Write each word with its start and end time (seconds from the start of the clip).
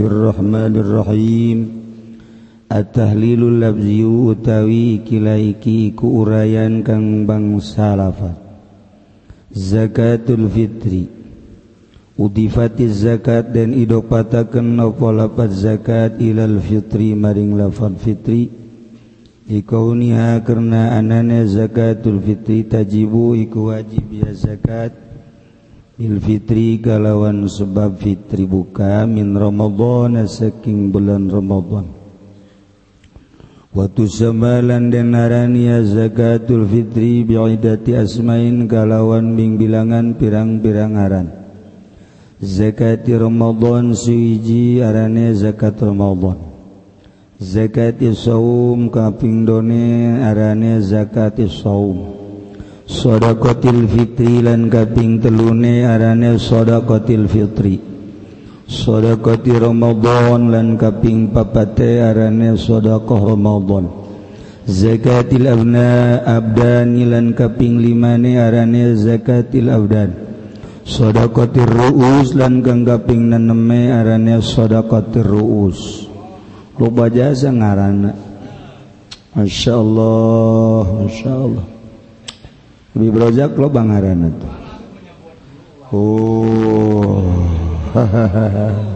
الرحمن 0.00 0.76
الرحيم. 0.76 1.82
التهليل 2.72 3.40
اللفظي 3.42 4.00
utawi 4.32 5.04
kilaiki 5.04 5.92
ku 5.92 6.24
urayan 6.24 6.80
kang 6.80 7.28
bangsa 7.28 7.92
lafaz 7.92 8.32
zakatul 9.52 10.48
fitri 10.48 11.04
udifati 12.16 12.88
zakat 12.88 13.52
dan 13.52 13.76
idopatakan 13.76 14.64
nopo 14.64 15.12
lapat 15.12 15.52
zakat 15.52 16.16
ilal 16.16 16.56
fitri 16.64 17.12
maring 17.12 17.60
lafad 17.60 17.92
fitri 18.00 18.48
ikauniha 19.52 20.40
karena 20.40 20.96
anane 20.96 21.44
zakatul 21.44 22.24
fitri 22.24 22.64
tajibu 22.64 23.36
iku 23.36 23.68
wajib 23.68 24.08
ya 24.16 24.32
zakat 24.32 24.96
Fitri 25.98 26.80
galawan 26.80 27.44
sebab 27.48 28.00
Fitri 28.00 28.48
buka 28.48 29.04
min 29.04 29.36
Romadhon 29.36 30.24
saking 30.24 30.88
bulan 30.88 31.28
Romadhon 31.28 32.02
Watu 33.72 34.04
samalan 34.04 34.92
denarania 34.92 35.80
zakatul 35.80 36.68
fitri 36.68 37.24
bi'idati 37.24 37.96
asmain 37.96 38.68
galawan 38.68 39.32
bing 39.32 39.56
bilangan 39.56 40.12
pirang-pirang 40.12 40.92
aran. 41.00 41.32
Zakati 42.36 43.16
Ramadan 43.16 43.96
suiji 43.96 44.84
arane 44.84 45.32
zakat 45.32 45.80
Ramadan. 45.80 46.36
Zakati 47.40 48.12
saum 48.12 48.92
kaping 48.92 49.48
done 49.48 50.20
arane 50.20 50.76
zakati 50.84 51.48
saum. 51.48 52.21
Sodakotil 52.92 53.88
Fitri 53.88 54.44
lan 54.44 54.68
kaping 54.68 55.24
telune 55.24 55.88
arane 55.88 56.36
sodakotil 56.36 57.24
Fitri. 57.24 57.80
Sodakoti 58.68 59.52
Romadhon 59.52 60.52
lan 60.52 60.76
kaping 60.76 61.32
papate 61.32 62.04
arane 62.04 62.54
sodakoh 62.60 63.32
Ramadan. 63.32 63.88
Zakatil 64.68 65.50
abna 65.50 66.22
abdani 66.22 67.02
lan 67.08 67.34
kaping 67.34 67.82
limane 67.82 68.38
arane 68.38 68.94
zakatil 68.94 69.66
abdan 69.66 70.10
sodakotir 70.86 71.66
ruus 71.66 72.34
lan 72.38 72.62
kang 72.62 72.86
kaping 72.86 73.34
naneme 73.34 73.90
arane 73.90 74.38
sodakotir 74.38 75.26
ruus. 75.26 76.06
Loba 76.78 77.06
jasa 77.12 77.50
ngarana 77.52 78.10
Masya 79.34 79.74
Allah 79.76 80.86
Masya 81.06 81.32
Allah 81.34 81.81
Bibrojak 82.92 83.56
lo 83.56 83.68
bangaran 83.72 84.28
itu. 84.28 84.48
Oh. 85.92 87.28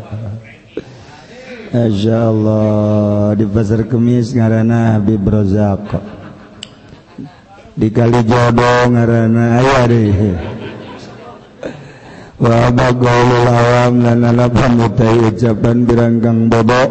Masya 1.77 2.33
Allah 2.33 3.37
di 3.37 3.45
pasar 3.45 3.85
kemis 3.85 4.33
ngarana 4.33 4.97
Habib 4.97 5.29
Rozak 5.29 6.01
di 7.77 7.93
kali 7.93 8.25
jodoh 8.25 8.89
ngarana 8.97 9.61
ayah 9.61 9.85
deh 9.85 10.17
wa 12.41 12.73
bagaulul 12.73 13.49
awam 13.53 13.95
lan 14.01 14.25
ana 14.25 14.49
pamutai 14.49 15.21
ucapan 15.29 15.85
birangkang 15.85 16.49
bobo 16.49 16.83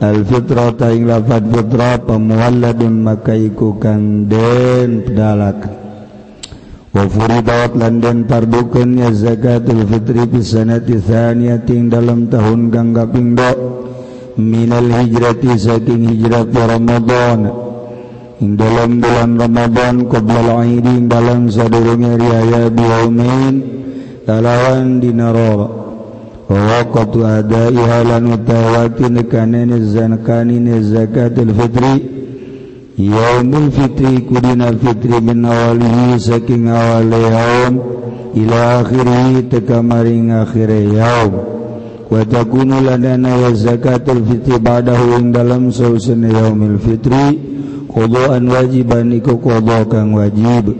al 0.00 0.24
fitra 0.24 0.72
taing 0.80 1.04
lafad 1.04 1.44
fitra 1.52 2.00
pamualladun 2.00 3.04
maka 3.04 3.36
iku 3.36 3.76
kang 3.76 4.24
den 4.24 5.04
pedalak 5.04 5.79
Wafuridat 6.90 7.78
lan 7.78 8.02
pardukannya 8.26 9.14
zakatul 9.14 9.86
fitri 9.86 10.26
bisanati 10.26 10.98
sanati 10.98 11.86
dalam 11.86 12.26
tahun 12.26 12.66
kang 12.74 12.90
kaping 12.90 13.38
do 13.38 13.50
minal 14.34 14.90
hijrati 14.90 15.54
saking 15.54 16.10
hijrah 16.10 16.50
Ramadan. 16.50 17.40
Ing 18.42 18.58
dalam 18.58 18.98
bulan 18.98 19.38
Ramadan 19.38 20.10
qabla 20.10 20.40
al-aidi 20.42 21.06
dalam 21.06 21.46
sadurunge 21.46 22.18
riyaya 22.18 22.66
biumin 22.74 23.54
kalawan 24.26 24.98
dina 24.98 25.30
roba 25.30 25.68
wa 26.50 26.80
qad 26.90 27.12
adaiha 27.14 27.98
lan 28.02 28.34
utawati 28.34 29.06
nekane 29.06 29.62
zakatul 30.82 31.54
fitri. 31.54 32.19
Yaumul 33.00 33.72
fitri 33.72 34.28
kudina 34.28 34.76
fitri 34.76 35.24
min 35.24 35.40
awalihi 35.40 36.20
saking 36.20 36.68
awale 36.68 37.16
yaum 37.32 37.74
ila 38.36 38.84
akhiri 38.84 39.48
teka 39.48 39.80
maring 39.80 40.28
akhir 40.28 40.68
yaum 40.68 41.32
wa 42.12 42.20
takunu 42.28 42.76
ladana 42.84 43.40
ya 43.40 43.56
zakatul 43.56 44.20
fitri 44.28 44.60
ba'dahu 44.60 45.16
ing 45.16 45.32
dalam 45.32 45.72
sausan 45.72 46.28
yaumil 46.28 46.76
fitri 46.76 47.40
qadaan 47.88 48.44
wajiban 48.52 49.16
iku 49.16 49.40
qada 49.40 49.88
kang 49.88 50.12
wajib 50.12 50.76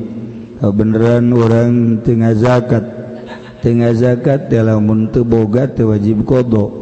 beneran 0.61 1.33
orang 1.33 2.05
tengah 2.05 2.37
zakat. 2.37 2.85
Tengah 3.65 3.97
zakat 3.97 4.53
dalam 4.53 5.09
teu 5.09 5.25
boga 5.25 5.69
teu 5.73 5.93
wajib 5.97 6.29
qada 6.29 6.80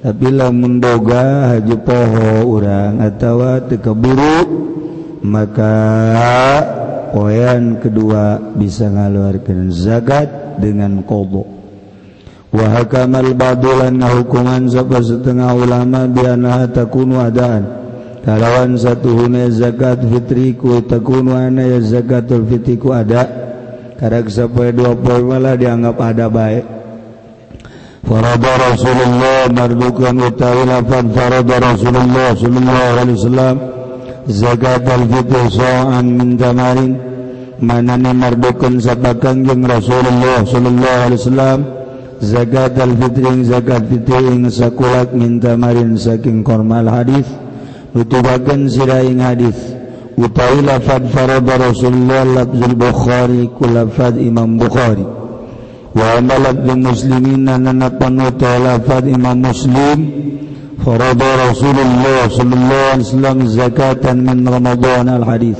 apabila 0.00 0.48
mendoga 0.48 1.52
haju 1.52 1.76
poho 1.84 2.56
orang 2.56 3.04
atawa 3.04 3.60
tekeburu 3.68 4.48
maka 5.20 5.76
poyan 7.12 7.76
kedua 7.84 8.40
bisa 8.56 8.88
ngaluarkan 8.88 9.68
zakat 9.68 10.56
dengan 10.56 11.04
kobo 11.04 11.44
wahakamal 12.48 13.36
badulan 13.36 14.00
hukuman 14.00 14.72
sapa 14.72 15.04
setengah 15.04 15.54
ulama 15.54 16.08
biana 16.10 16.66
takunu 16.66 17.22
adaan. 17.22 17.78
Kalawan 18.20 18.76
satu 18.76 19.16
hune 19.16 19.48
zakat 19.48 20.04
fitriku 20.04 20.84
takunu 20.84 21.32
ana 21.32 21.64
ya 21.64 21.80
zakatul 21.80 22.44
fitriku 22.44 22.92
ada. 22.92 23.24
Karak 23.96 24.28
sampai 24.28 24.76
dua 24.76 24.92
poin 24.96 25.24
malah 25.24 25.56
dianggap 25.56 25.96
ada 26.00 26.28
baik 26.28 26.79
Farada 28.08 28.52
Rasulullah 28.66 29.48
Mardukan 29.52 30.16
utawi 30.18 30.62
وتاويلا 30.64 31.12
Farada 31.14 31.56
Rasulullah 31.60 32.28
Sallallahu 32.32 32.90
alaihi 32.96 33.16
wasallam 33.18 33.56
Zakat 34.28 34.86
al-fitri 34.88 35.40
الفطر 35.44 36.02
min 36.02 36.38
tamarin 36.38 36.92
تمر 36.96 37.10
manani 37.60 38.12
mardukeun 38.16 38.80
sabakan 38.80 39.44
jeung 39.44 39.68
Rasulullah 39.68 40.40
sallallahu 40.48 41.00
alaihi 41.04 41.20
wasallam 41.20 41.60
zakat 42.24 42.74
al-fitr 42.80 43.24
zakat 43.44 43.84
fitri 43.84 44.24
ing 44.32 44.48
sakulat 44.48 45.12
min 45.12 45.36
tamarin 45.44 45.92
saking 46.00 46.40
kormal 46.40 46.88
hadis 46.88 47.28
nutubakeun 47.92 48.64
siraing 48.64 49.20
hadis 49.20 49.56
utawi 50.16 50.64
lafadz 50.64 51.12
farada 51.12 51.54
Rasulullah 51.60 52.24
lafzul 52.24 52.74
Bukhari 52.80 53.44
ku 53.52 53.64
lafadz 53.68 54.16
Imam 54.16 54.56
Bukhari 54.56 55.04
wa 55.90 56.22
balagul 56.22 56.78
muslimina 56.78 57.58
nanapanu 57.58 58.30
talafat 58.38 59.10
imam 59.10 59.42
muslim 59.42 59.98
farada 60.78 61.50
rasulullah 61.50 62.30
sallallahu 62.30 62.88
alaihi 62.94 63.06
wasallam 63.10 63.38
zakatan 63.50 64.16
min 64.22 64.38
ramadan 64.46 65.10
al 65.10 65.26
hadis 65.26 65.58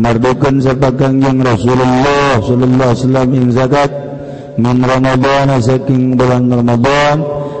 mardukan 0.00 0.56
sepakan 0.56 1.20
yang 1.20 1.38
rasulullah 1.44 2.40
sallallahu 2.40 2.90
alaihi 2.90 3.00
wasallam 3.04 3.28
ing 3.36 3.46
zakat 3.52 3.92
min 4.56 4.76
ramadan 4.80 5.48
saking 5.60 6.16
bulan 6.16 6.48
ramadan 6.48 7.16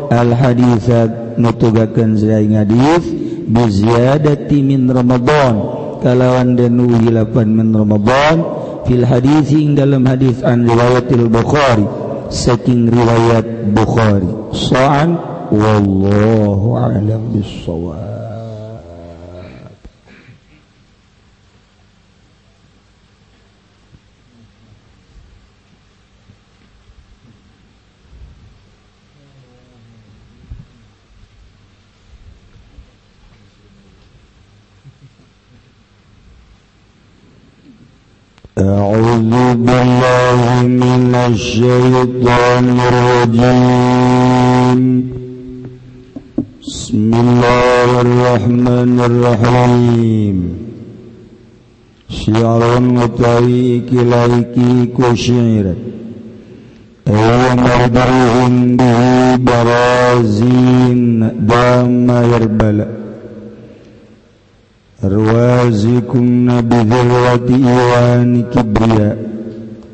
al 0.08 0.30
hadisat 0.32 1.36
nutugakan 1.36 2.16
saing 2.16 2.56
hadis 2.56 3.04
bi 3.52 3.62
ziyadati 3.68 4.64
min 4.64 4.88
ramadan 4.88 5.60
kalawan 6.00 6.56
dan 6.56 6.72
uhilapan 6.80 7.48
min 7.52 7.68
ramadan 7.76 8.61
fil 8.86 9.04
hadis 9.06 9.48
ing 9.54 9.74
dalam 9.78 10.06
hadis 10.06 10.42
an 10.42 10.66
riwayatil 10.66 11.26
Bukhari 11.30 11.86
saking 12.32 12.88
riwayat 12.88 13.72
Bukhari. 13.76 14.28
So'an 14.56 15.16
wallahu 15.52 16.80
a'lam 16.80 17.32
bissawab. 17.32 18.11
أعوذ 38.62 39.54
بالله 39.54 40.62
من 40.62 41.14
الشيطان 41.14 42.78
الرجيم. 42.90 44.80
بسم 46.66 47.10
الله 47.14 48.00
الرحمن 48.00 49.00
الرحيم. 49.00 50.38
شعر 52.08 52.62
وطريق 52.98 53.88
إليك 53.92 54.54
كشعر. 54.98 55.66
أيام 57.08 57.56
مربوع 57.56 58.48
به 58.78 59.36
برازين 59.36 61.30
دام 61.48 62.10
يربلأ 62.10 63.01
Ruwazikum 65.02 66.46
nabi 66.46 66.76
dhirwati 66.86 67.54
iwani 67.58 68.42
kibriya. 68.54 69.10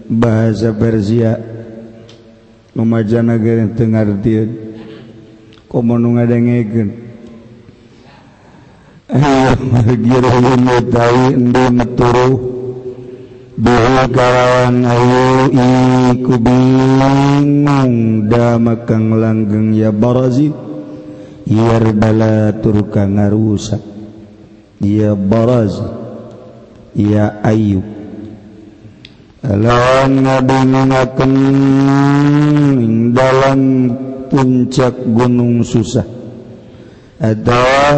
Bahasa 0.09 0.73
Persia. 0.73 1.49
Umaja 2.79 3.27
negara 3.27 3.67
tengartian 3.75 4.55
Komonu 5.67 6.15
ngadengekan 6.15 6.89
Margirahun 9.75 10.63
yatawi 10.63 11.27
ndi 11.43 11.65
meturu 11.75 12.29
Bihu 13.59 13.99
karawan 14.15 14.87
ayu 14.87 15.27
iku 16.15 16.35
bingung 16.39 18.31
Damakang 18.31 19.19
langgeng 19.19 19.75
ya 19.75 19.91
barazi 19.91 20.55
Yar 21.49 21.97
bala 21.99 22.53
turka 22.63 23.09
ngarusak. 23.11 23.88
ia 24.84 25.16
baraz 25.16 25.80
ia 26.94 27.42
ayu 27.42 27.82
lawan 29.44 30.24
ngabingungaken 30.24 31.34
dalam 33.12 33.62
puncak 34.32 34.96
gunung 35.14 35.62
susah 35.62 36.08
atau 37.20 37.92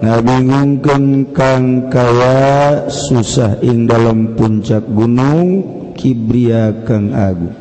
ngabingungkeun 0.00 1.36
kang 1.36 1.92
kaya 1.92 2.88
susah 2.88 3.60
ing 3.60 3.84
dalam 3.84 4.32
puncak 4.38 4.82
gunung 4.88 5.62
kibria 5.94 6.72
kang 6.86 7.12
agung 7.12 7.60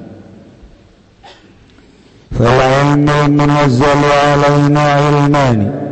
فلما 2.40 3.28
منزل 3.28 4.02
علينا 4.06 4.84
علماني 4.94 5.83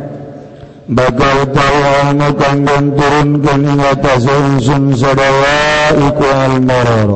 bakal 0.89 1.47
tawana 1.55 2.27
kanggang 2.35 2.91
turun 2.91 3.29
kaning 3.39 3.79
atas 3.79 4.27
ingsun 4.27 4.91
sadawa 4.99 5.95
iku 5.95 6.25
al-marar 6.27 7.09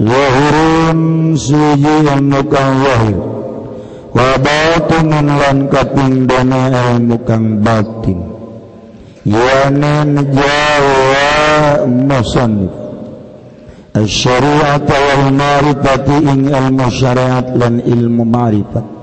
zahirun 0.00 1.00
siji 1.36 1.96
ilmu 2.08 2.40
kang 2.48 2.72
zahir 2.80 3.18
wa 4.16 4.30
batinun 4.40 5.28
lan 5.28 5.58
kapindana 5.68 6.62
ilmu 6.96 7.16
kang 7.28 7.60
batin. 7.60 8.20
Yanin 9.26 10.22
jawa 10.30 11.82
musanif 11.82 12.70
Syariat 13.96 14.84
wal 14.84 15.32
marifati 15.32 16.16
ing 16.20 16.52
al-syari'at 16.52 17.56
lan 17.56 17.80
ilmu 17.80 18.22
marifat 18.28 18.95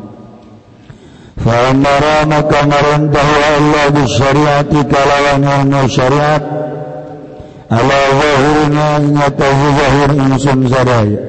Faamara 1.34 2.30
maka 2.30 2.62
merintah 2.70 3.30
Allah 3.58 3.86
bisyariati 3.90 4.80
kalawan 4.86 5.42
ilmu 5.42 5.82
syariat 5.90 6.44
ala 7.74 8.00
zahirna 8.22 8.88
ingatahu 9.02 9.66
zahir 9.74 10.10
insun 10.14 10.60
saraya 10.70 11.22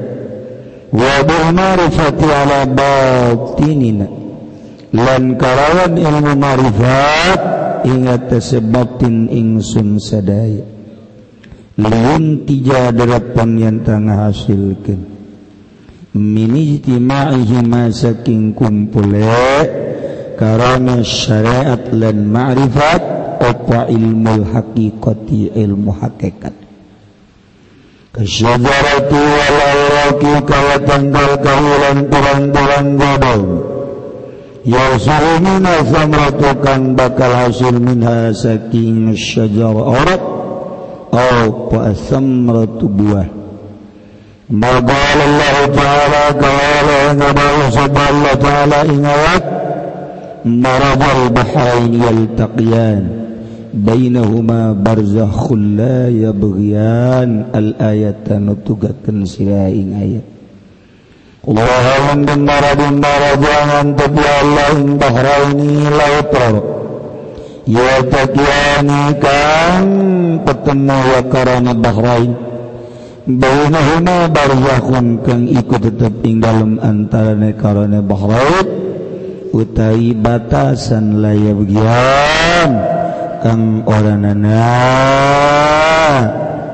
wa 0.93 1.15
bilmarifati 1.25 2.27
ala 2.29 2.61
batinina 2.69 4.06
lan 4.93 5.41
kalawan 5.41 5.97
ilmu 5.97 6.33
marifat 6.37 7.41
ingat 7.89 8.29
tesebatin 8.29 9.33
ingsun 9.33 9.97
sadaya 9.97 10.69
liun 11.81 12.45
tija 12.45 12.93
derapan 12.93 13.51
yang 13.56 13.79
tengah 13.81 14.29
hasilkan 14.29 15.01
minijtima'ihi 16.15 17.59
masaking 17.67 18.55
kumpule 18.55 19.27
karena 20.35 21.01
syariat 21.01 21.83
lan 21.95 22.29
ma'rifat 22.31 23.03
opa 23.43 23.87
ilmu 23.91 24.51
hakikati 24.51 25.55
ilmu 25.55 25.91
hakikat 25.95 26.55
kesajarati 28.15 29.19
walalaki 29.19 30.35
kala 30.47 30.77
tanggal 30.87 31.31
kahiran 31.43 31.99
turang-turang 32.11 32.89
godong 32.99 33.47
Yasul 34.65 35.45
minha 35.45 35.85
samratu 35.85 36.57
kang 36.65 36.97
bakal 36.97 37.29
hasil 37.37 37.77
minha 37.77 38.33
saking 38.33 39.13
syajar 39.13 39.77
orat 39.77 40.25
Apa 41.13 41.93
samratu 41.93 42.89
buah 42.89 43.45
ما 44.51 44.69
قال 44.69 45.19
الله 45.25 45.57
تعالى 45.77 46.25
قال 46.41 46.89
إن 47.11 47.23
الله 47.23 47.71
سبحانه 47.71 48.23
وتعالى 48.33 48.83
إن 48.83 49.05
مرض 50.44 51.02
البحرين 51.17 51.93
يلتقيان. 51.94 53.05
بينهما 53.75 54.73
برزخ 54.73 55.52
لا 55.52 56.08
يبغيان. 56.08 57.31
الآية 57.55 58.29
نتقتن 58.31 59.25
سرائن 59.25 59.88
آيات 60.02 60.35
Allahan 61.44 62.25
bendara 62.25 62.73
bendara 62.73 63.37
jangan 63.37 63.93
tapi 63.93 64.25
Allah 64.25 64.69
in 64.81 64.96
bahraini 64.96 65.73
lautor 65.93 66.55
Ya 67.69 68.00
takiani 68.00 69.20
petemu 70.41 70.99
ya 71.12 71.20
karana 71.29 71.76
bahrain 71.76 72.32
Bainahuma 73.29 74.32
barzakhun 74.32 75.20
kang 75.20 75.44
ikut 75.44 75.81
tetep 75.85 76.25
ing 76.25 76.41
dalem 76.41 76.81
antara 76.81 77.37
karana 77.52 78.00
bahrain 78.00 78.84
utai 79.55 80.11
batasan 80.19 81.23
layab 81.23 81.62
bagian. 81.62 82.71
Kang 83.39 83.87
oranana 83.87 84.67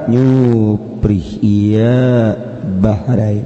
nyupri 0.09 1.21
iya 1.45 2.33
bahrain. 2.81 3.45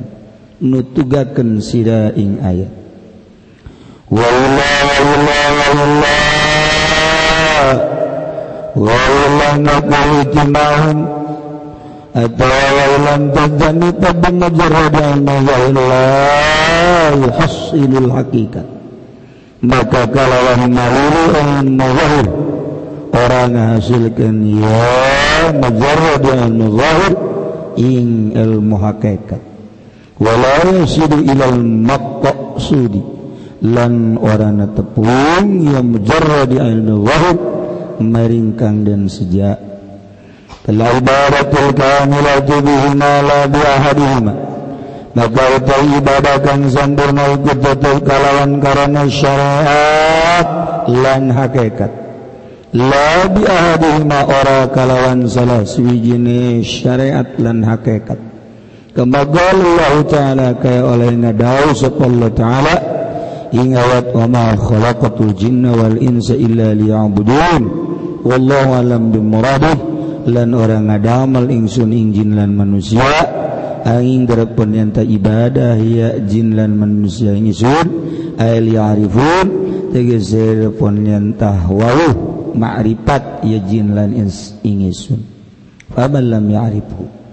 Nutugakan 0.62 1.58
sira 1.58 2.14
ing 2.14 2.38
ayat. 2.38 2.70
Wallah 4.06 4.78
wallah 4.86 5.48
wallah 5.58 6.34
wallah 8.78 9.14
Allah 17.94 18.14
hakikat 18.22 18.73
maka 19.64 20.06
kalawan 20.12 20.70
naluri 20.70 21.40
an-nazahir 21.40 22.26
orang 23.14 23.54
hasilkan 23.54 24.36
ya 24.60 25.54
majarrad 25.54 26.22
yang 26.22 26.52
nazahir 26.58 27.12
ing 27.78 28.34
ilmu 28.34 28.76
hakikat. 28.78 29.42
Wala 30.18 30.82
yasidu 30.82 31.22
ilal 31.22 31.58
maqsudi. 31.62 33.02
Lan 33.64 34.20
orang 34.20 34.60
tepung 34.76 35.48
yang 35.64 35.96
majarrad 35.96 36.52
al 36.52 36.78
nazahir 36.84 37.36
meringkang 38.04 38.84
dan 38.84 39.08
sejak 39.08 39.56
Al-ibaratul 40.64 41.76
kamilatu 41.76 42.56
bihima 42.64 43.20
la 43.20 43.44
bi 43.44 43.60
ahadihima. 43.60 44.32
Nagbaitay 45.14 46.02
ibadah 46.02 46.42
kang 46.42 46.66
sampurna 46.66 47.38
ikut 47.38 47.62
tetap 47.62 48.02
kalawan 48.02 48.58
karena 48.58 49.06
syariat 49.06 50.46
lan 50.90 51.30
hakikat. 51.30 51.92
La 52.74 53.30
bi 53.30 53.46
ahadihima 53.46 54.26
ora 54.26 54.66
kalawan 54.74 55.30
salah 55.30 55.62
swijine 55.62 56.66
syariat 56.66 57.30
lan 57.38 57.62
hakikat. 57.62 58.18
Kemagal 58.90 59.54
Allah 59.62 59.94
Ta'ala 60.02 60.48
kaya 60.58 60.82
oleh 60.82 61.14
ngadau 61.14 61.70
sepallah 61.78 62.34
Ta'ala 62.34 62.74
ingawat 63.54 64.10
wa 64.18 64.26
ma 64.26 64.46
khalaqatul 64.58 65.30
jinna 65.38 65.78
wal 65.78 65.94
insa 65.94 66.34
illa 66.34 66.74
liya'budun. 66.74 67.62
Wallahu 68.26 68.70
alam 68.82 69.14
bimuradih 69.14 69.78
lan 70.26 70.58
orang 70.58 70.90
ngadamal 70.90 71.46
ingsun 71.46 71.94
injin 71.94 72.34
lan 72.34 72.50
manusia. 72.58 73.43
aing 73.84 74.24
darapun 74.24 74.72
nyanta 74.72 75.04
ibadah 75.04 75.76
ya 75.76 76.16
jin 76.24 76.56
lan 76.56 76.72
manusia 76.72 77.36
ngisur 77.36 77.84
ail 78.40 78.64
ya'rifun 78.64 79.46
tegese 79.92 80.56
darapun 80.56 81.04
nyanta 81.04 81.68
wawuh 81.68 82.14
ma'rifat 82.56 83.44
ya 83.44 83.60
jin 83.68 83.92
lan 83.92 84.16
ins 84.16 84.56
ingisun 84.64 85.20
faman 85.94 86.24
lam 86.26 86.44
ya'rifu. 86.50 87.23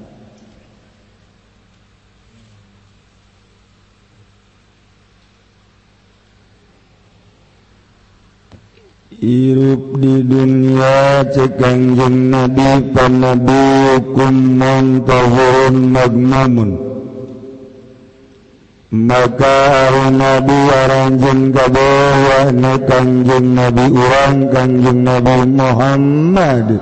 Irup 9.22 10.02
di 10.02 10.26
dunia 10.26 11.22
cekangjeng 11.30 12.34
Nabi 12.34 12.90
panabiukum 12.90 14.34
mantahun 14.58 15.94
magmamun 15.94 16.72
Maka 18.90 19.62
Nabi 20.10 20.58
aranjeng 20.74 21.54
kabawahna 21.54 22.82
kanjeng 22.90 23.54
Nabi 23.54 23.86
urang 23.94 24.50
kanjeng 24.50 25.06
Nabi 25.06 25.46
Muhammad 25.54 26.82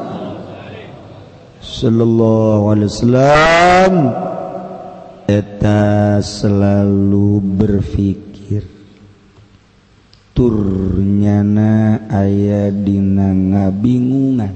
Sallallahu 1.59 2.63
alaihi 2.71 2.87
wasallam. 2.87 3.93
Eta 5.27 6.17
selalu 6.23 7.43
berpikir 7.59 8.78
turnyana 10.39 11.99
aya 12.07 12.71
dina 12.71 13.35
ngabingungan. 13.35 14.55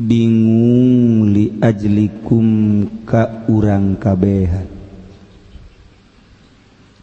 Bingung 0.00 1.28
li 1.28 1.60
ajlikum 1.60 2.48
ka 3.04 3.44
urang 3.52 4.00
kabehan. 4.00 4.64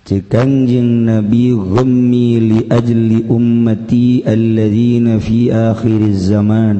Cekanjing 0.09 1.05
Nabi 1.05 1.53
ghammi 1.53 2.27
li 2.41 2.59
ajli 2.65 3.29
ummati 3.29 4.25
alladzina 4.25 5.21
fi 5.21 5.53
akhir 5.53 6.01
zaman. 6.17 6.77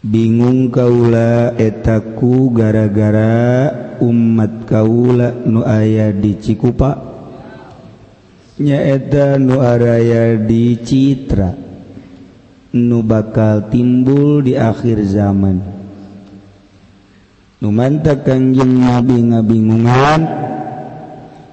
Bingung 0.00 0.72
kaula 0.72 1.52
etaku 1.60 2.56
gara-gara 2.56 3.68
umat 4.00 4.64
kaula 4.64 5.36
nu 5.44 5.60
aya 5.60 6.08
di 6.08 6.40
Cikupa. 6.40 7.13
nyaeta 8.54 9.34
nuaraya 9.42 10.38
di 10.38 10.78
Citra 10.78 11.50
nu 12.74 13.02
bakal 13.06 13.70
timbul 13.70 14.42
di 14.42 14.54
akhir 14.58 14.98
zaman. 15.06 15.56
Numanta 17.62 18.20
kanjeng 18.20 18.82
nabi 18.82 19.32
ngabingungan 19.32 20.22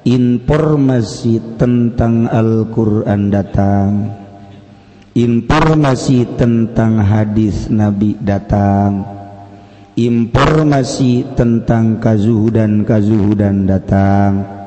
informasi 0.03 1.55
tentang 1.55 2.27
Al-Quran 2.27 3.21
datang 3.31 3.91
informasi 5.13 6.35
tentang 6.39 6.99
hadis 7.03 7.69
nabi 7.69 8.17
datang 8.19 9.21
informasi 9.95 11.35
tentang 11.35 11.99
kazuhudan 11.99 12.87
kazuhudan 12.87 13.67
datang. 13.67 14.60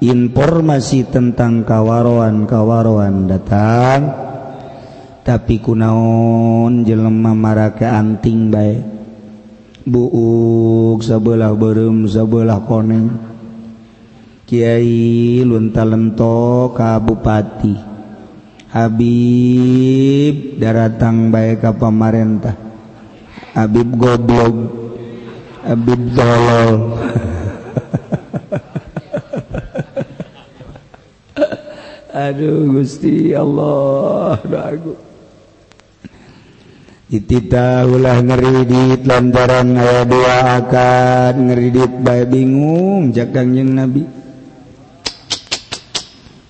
informasi 0.00 1.08
tentang 1.08 1.64
kawaroan-kawaroan 1.64 3.30
datang. 3.30 4.00
Tapi 5.26 5.58
kunaon 5.58 6.86
jelema 6.86 7.34
maraka 7.34 7.98
anting 7.98 8.46
baik 8.46 8.80
buuk 9.86 11.02
sebelah 11.02 11.50
berem 11.54 12.06
sebelah 12.06 12.62
koneng. 12.62 13.34
Kiai 14.46 15.42
luntalento 15.42 16.70
kabupati 16.70 17.96
Habib 18.76 20.60
daratang 20.60 21.32
baik 21.32 21.64
ke 21.64 21.70
pemerintah. 21.80 22.52
Habib 23.56 23.88
goblok. 23.96 24.54
Habib 25.64 26.12
tolol 26.12 26.74
Aduh 32.16 32.72
Gusti 32.72 33.36
Allah 33.36 34.40
ragu. 34.40 34.96
Dititalah 37.12 38.24
ngeridit 38.24 39.04
lantaran 39.04 39.76
aya 39.76 40.08
dua 40.08 40.64
akan 40.64 41.52
ngeridit 41.52 41.92
baik 42.00 42.32
bingung 42.32 43.12
jakang 43.12 43.52
yang 43.52 43.76
nabi. 43.76 44.08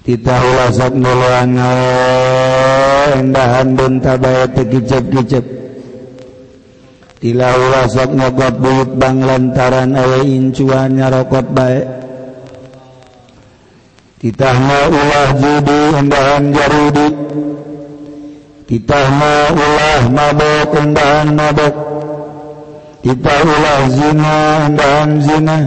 Ditahulah 0.07 0.71
sok 0.71 0.95
nuloan 0.95 1.59
eh, 1.59 3.19
endahan 3.27 3.75
bunta 3.75 4.15
bae 4.23 4.47
tekicep-kicep 4.55 5.45
tilahulah 7.19 7.91
sok 7.91 8.15
ngogot 8.15 8.95
bang 9.03 9.19
lantaran 9.19 9.99
aya 9.99 10.23
incuan 10.23 10.95
nyarokot 10.95 11.51
baik 11.51 12.07
titahna 14.21 14.79
ulah 14.89 15.29
judi 15.37 15.81
undahan 15.97 16.45
jarudi. 16.53 17.09
Titahna 18.67 19.55
ulah 19.55 20.03
mabok 20.11 20.71
undahan 20.75 21.29
mabok. 21.31 21.75
Titah 23.07 23.41
ulah 23.47 23.83
zina 23.87 24.37
undahan 24.67 25.11
zina. 25.23 25.59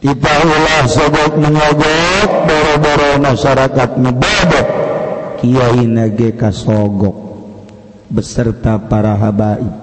Titah 0.00 0.40
ulah 0.40 0.82
sogok 0.88 1.32
menyogok 1.36 2.30
boro-boro 2.48 3.10
masyarakat 3.20 3.90
mebobok. 4.00 4.66
Kiai 5.36 5.84
nage 5.84 6.32
kasogok 6.32 7.16
beserta 8.08 8.80
para 8.80 9.12
habaib. 9.12 9.76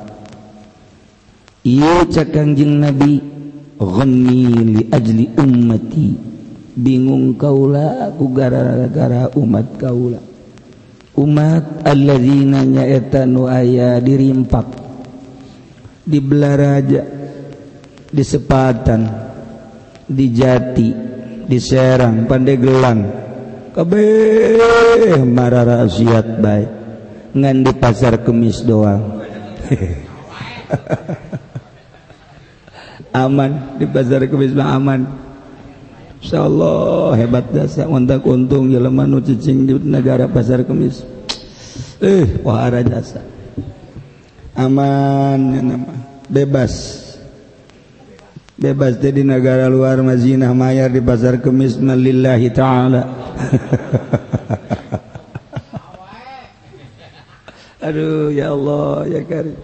Iya 1.62 2.10
cakangjing 2.10 2.82
nabi 2.82 3.22
ghammi 3.78 4.42
li 4.74 4.82
ajli 4.90 5.30
ummati 5.38 6.33
bingung 6.74 7.38
kaula 7.38 8.10
ku 8.18 8.34
gara-gara 8.34 9.30
umat 9.38 9.68
kaula. 9.78 10.22
Umat 11.14 11.86
alladzina 11.86 12.66
nyaeta 12.66 13.30
nu 13.30 13.46
aya 13.46 14.02
dirimpak 14.02 14.66
di 16.04 16.18
Belaraja 16.18 17.06
di 18.10 18.24
Sepatan 18.26 19.02
di 20.10 20.26
Jati 20.34 20.90
di 21.46 21.58
Serang 21.62 22.26
Pandeglang 22.26 23.02
kabeh 23.74 25.22
mararasiat 25.22 26.42
baik 26.42 26.70
ngan 27.34 27.66
di 27.66 27.74
pasar 27.74 28.22
kemis 28.22 28.62
doang. 28.62 29.26
Aman 33.14 33.78
di 33.78 33.86
pasar 33.90 34.26
kemis 34.30 34.54
aman. 34.58 35.06
Insya 36.24 36.48
Allah 36.48 37.20
hebat 37.20 37.52
dasar 37.52 37.92
Untuk 37.92 38.24
untung 38.24 38.72
jelema 38.72 39.04
nu 39.04 39.20
cicing 39.20 39.68
di 39.68 39.76
negara 39.84 40.24
pasar 40.32 40.64
kemis. 40.64 41.04
Eh 42.00 42.40
wah 42.40 42.72
jasa. 42.72 43.20
Aman 44.56 45.40
ya 45.52 45.60
nama. 45.60 45.92
Bebas. 46.32 47.04
Bebas 48.56 48.96
teh 49.04 49.12
di 49.12 49.28
negara 49.28 49.68
luar 49.68 50.00
mazinah 50.00 50.56
mayar 50.56 50.88
di 50.88 51.04
pasar 51.04 51.44
kemis 51.44 51.76
malillahi 51.76 52.48
ta'ala. 52.56 53.04
Aduh 57.84 58.32
ya 58.32 58.56
Allah 58.56 59.12
ya 59.12 59.20
karim. 59.28 59.60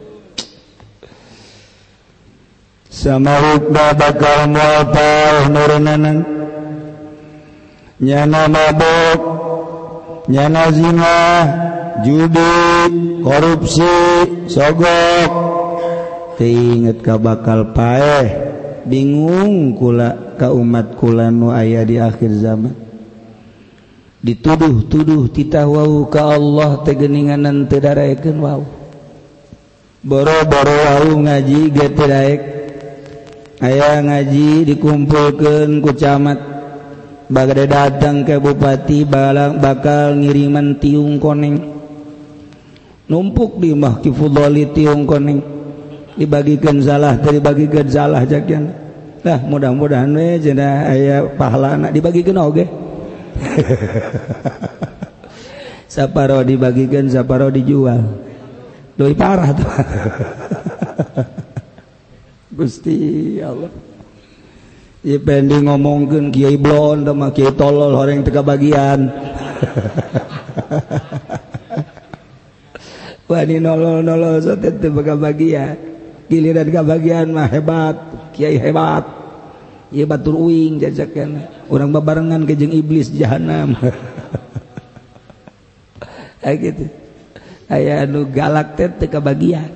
Sama 2.91 3.39
hukma 3.39 3.95
bakal 3.95 4.51
muatal 4.51 5.47
nurunanan 5.55 6.38
nyana 7.99 8.47
mabok 8.47 9.21
nyana 10.31 10.71
zina 10.71 11.15
judi 12.03 12.51
korupsi 13.23 13.93
sogok. 14.47 15.31
Keinget 16.39 17.03
ka 17.03 17.19
bakal 17.19 17.75
paeh. 17.75 18.47
Bingung 18.87 19.75
kula 19.75 20.39
ka 20.39 20.55
umat 20.55 20.95
kula 20.95 21.27
nu 21.29 21.51
aya 21.51 21.83
di 21.83 21.99
akhir 21.99 22.31
zaman. 22.39 22.73
Dituduh-tuduh 24.23 25.31
titah 25.31 25.67
wau 25.67 26.07
ka 26.07 26.35
Allah 26.35 26.79
tegeninganan 26.87 27.67
teu 27.67 27.83
daraekeun 27.83 28.39
wau. 28.39 28.63
Boro-boro 29.99 30.75
wau 30.87 31.11
ngaji 31.27 31.59
ge 31.75 31.87
teu 31.91 32.07
daek. 32.07 32.41
Aya 33.59 33.99
ngaji 33.99 34.63
dikumpulkeun 34.63 35.83
ku 35.83 35.91
camat. 35.91 36.48
bagade 37.29 37.69
datang 37.69 38.25
ke 38.25 38.41
Bupati 38.41 39.05
Balang 39.05 39.61
bakal 39.61 40.17
ngiriman 40.17 40.81
tiung 40.81 41.21
koneng. 41.21 41.77
Numpuk 43.09 43.57
di 43.61 43.73
mah 43.73 44.01
kifudoli 44.01 44.65
tiung 44.73 45.05
koneng. 45.05 45.41
Dibagikan 46.19 46.83
salah 46.83 47.15
dari 47.15 47.39
bagikan 47.39 47.87
salah 47.87 48.27
jakian 48.27 48.75
nah 49.19 49.35
mudah-mudahan 49.35 50.07
we 50.15 50.39
cenah 50.39 50.87
aya 50.91 51.27
pahalana 51.35 51.91
dibagikan 51.91 52.39
oge. 52.39 52.67
Saparo 55.89 56.45
dibagikan 56.45 57.09
saparo 57.09 57.49
dijual. 57.49 57.97
Doi 58.93 59.17
parah 59.17 59.49
tuh. 59.57 59.65
Gusti 62.59 63.39
Allah. 63.41 63.88
pending 65.03 65.67
Kiai 66.31 66.59
Blon 66.59 67.07
mah 67.07 67.31
Kiai 67.31 67.55
tolol 67.55 67.95
orang 67.95 68.23
teka 68.23 68.43
bagian. 68.43 69.07
Nolol-nolol 73.29 74.41
bagian. 75.21 75.77
Giliran 76.29 76.67
ke 76.69 76.81
bagian 76.83 77.33
mah 77.33 77.47
hebat 77.47 77.97
Kiai 78.35 78.59
hebat. 78.59 79.05
Ia 79.89 80.05
batur 80.05 80.37
uing 80.37 80.77
jajakan 80.77 81.49
orang 81.65 81.89
babarengan 81.89 82.45
kejeng 82.45 82.73
iblis 82.75 83.09
jahanam. 83.09 83.73
Gitu. 86.49 86.89
Aya 87.69 88.09
anu 88.09 88.25
galak 88.25 88.73
teh 88.73 88.89
teu 88.89 89.05
kabagian 89.05 89.69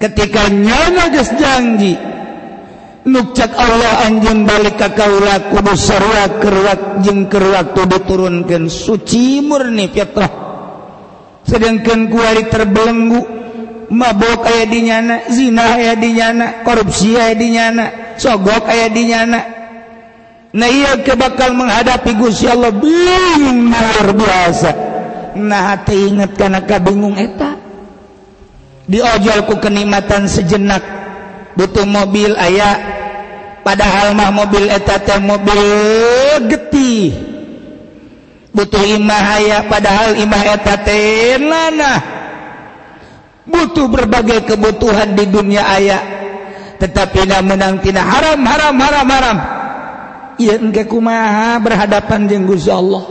Ketika 0.00 0.48
nyana 0.48 1.12
geus 1.12 1.28
janji 1.36 1.92
nukcak 3.04 3.52
Allah 3.52 4.08
anjing 4.08 4.48
balik 4.48 4.80
ka 4.80 4.96
kaula 4.96 5.52
kudu 5.52 5.76
sarua 5.76 6.40
keur 6.40 6.56
jeung 7.04 7.28
keur 7.28 7.52
waktu 7.52 7.82
diturunkeun 7.84 8.72
suci 8.72 9.44
murni 9.44 9.92
fitrah. 9.92 10.32
Sedangkan 11.44 12.08
kuari 12.08 12.48
terbelenggu 12.48 13.20
mabok 13.92 14.48
aya 14.48 14.64
di 14.68 14.80
nyana 14.88 15.28
zina 15.32 15.76
aya 15.76 15.96
di 15.96 16.16
nyana 16.16 16.64
korupsi 16.64 17.12
aya 17.16 17.36
di 17.36 17.48
nyana 17.52 18.07
sogok 18.18 18.66
aya 18.66 18.90
dinyana 18.90 19.40
nah 20.48 20.68
iya 20.68 20.98
ke 21.04 21.12
bakal 21.14 21.54
menghadapi 21.54 22.16
Gusti 22.16 22.48
Allah. 22.48 22.72
Bingung 22.72 23.68
luar 23.70 24.08
biasa. 24.16 24.70
Nah 25.38 25.62
hati 25.76 26.08
ingat 26.08 26.34
karena 26.34 26.64
kabingung 26.64 27.14
eta. 27.14 27.54
Diojolku 28.88 29.60
kenikmatan 29.60 30.24
sejenak. 30.26 30.80
Butuh 31.52 31.84
mobil 31.84 32.32
ayah 32.38 32.74
padahal 33.60 34.14
mah 34.16 34.30
mobil 34.32 34.66
eta 34.72 34.96
teh 34.98 35.20
mobil 35.20 35.60
getih. 36.48 37.12
Butuh 38.56 38.82
imah 38.82 39.24
ayah 39.38 39.60
padahal 39.68 40.16
imah 40.16 40.42
eta 40.58 40.74
teh 40.80 41.36
nanah. 41.38 42.00
Butuh 43.44 43.86
berbagai 43.88 44.48
kebutuhan 44.48 45.12
di 45.12 45.24
dunia 45.28 45.64
ayah 45.76 46.17
tetap 46.78 47.12
tidak 47.12 47.42
menangtina 47.42 48.00
haram 48.00 48.40
haram 48.46 48.74
haram 48.78 49.06
haram. 49.06 49.38
Ya 50.38 50.54
enggak 50.54 50.86
kumaha 50.86 51.58
berhadapan 51.58 52.30
jeung 52.30 52.46
Gusti 52.46 52.70
Allah. 52.70 53.04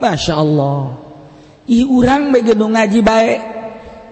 Masya 0.00 0.34
Allah. 0.40 0.96
I 1.68 1.86
urang 1.86 2.34
bae 2.34 2.42
ngaji 2.42 3.00
baik 3.04 3.40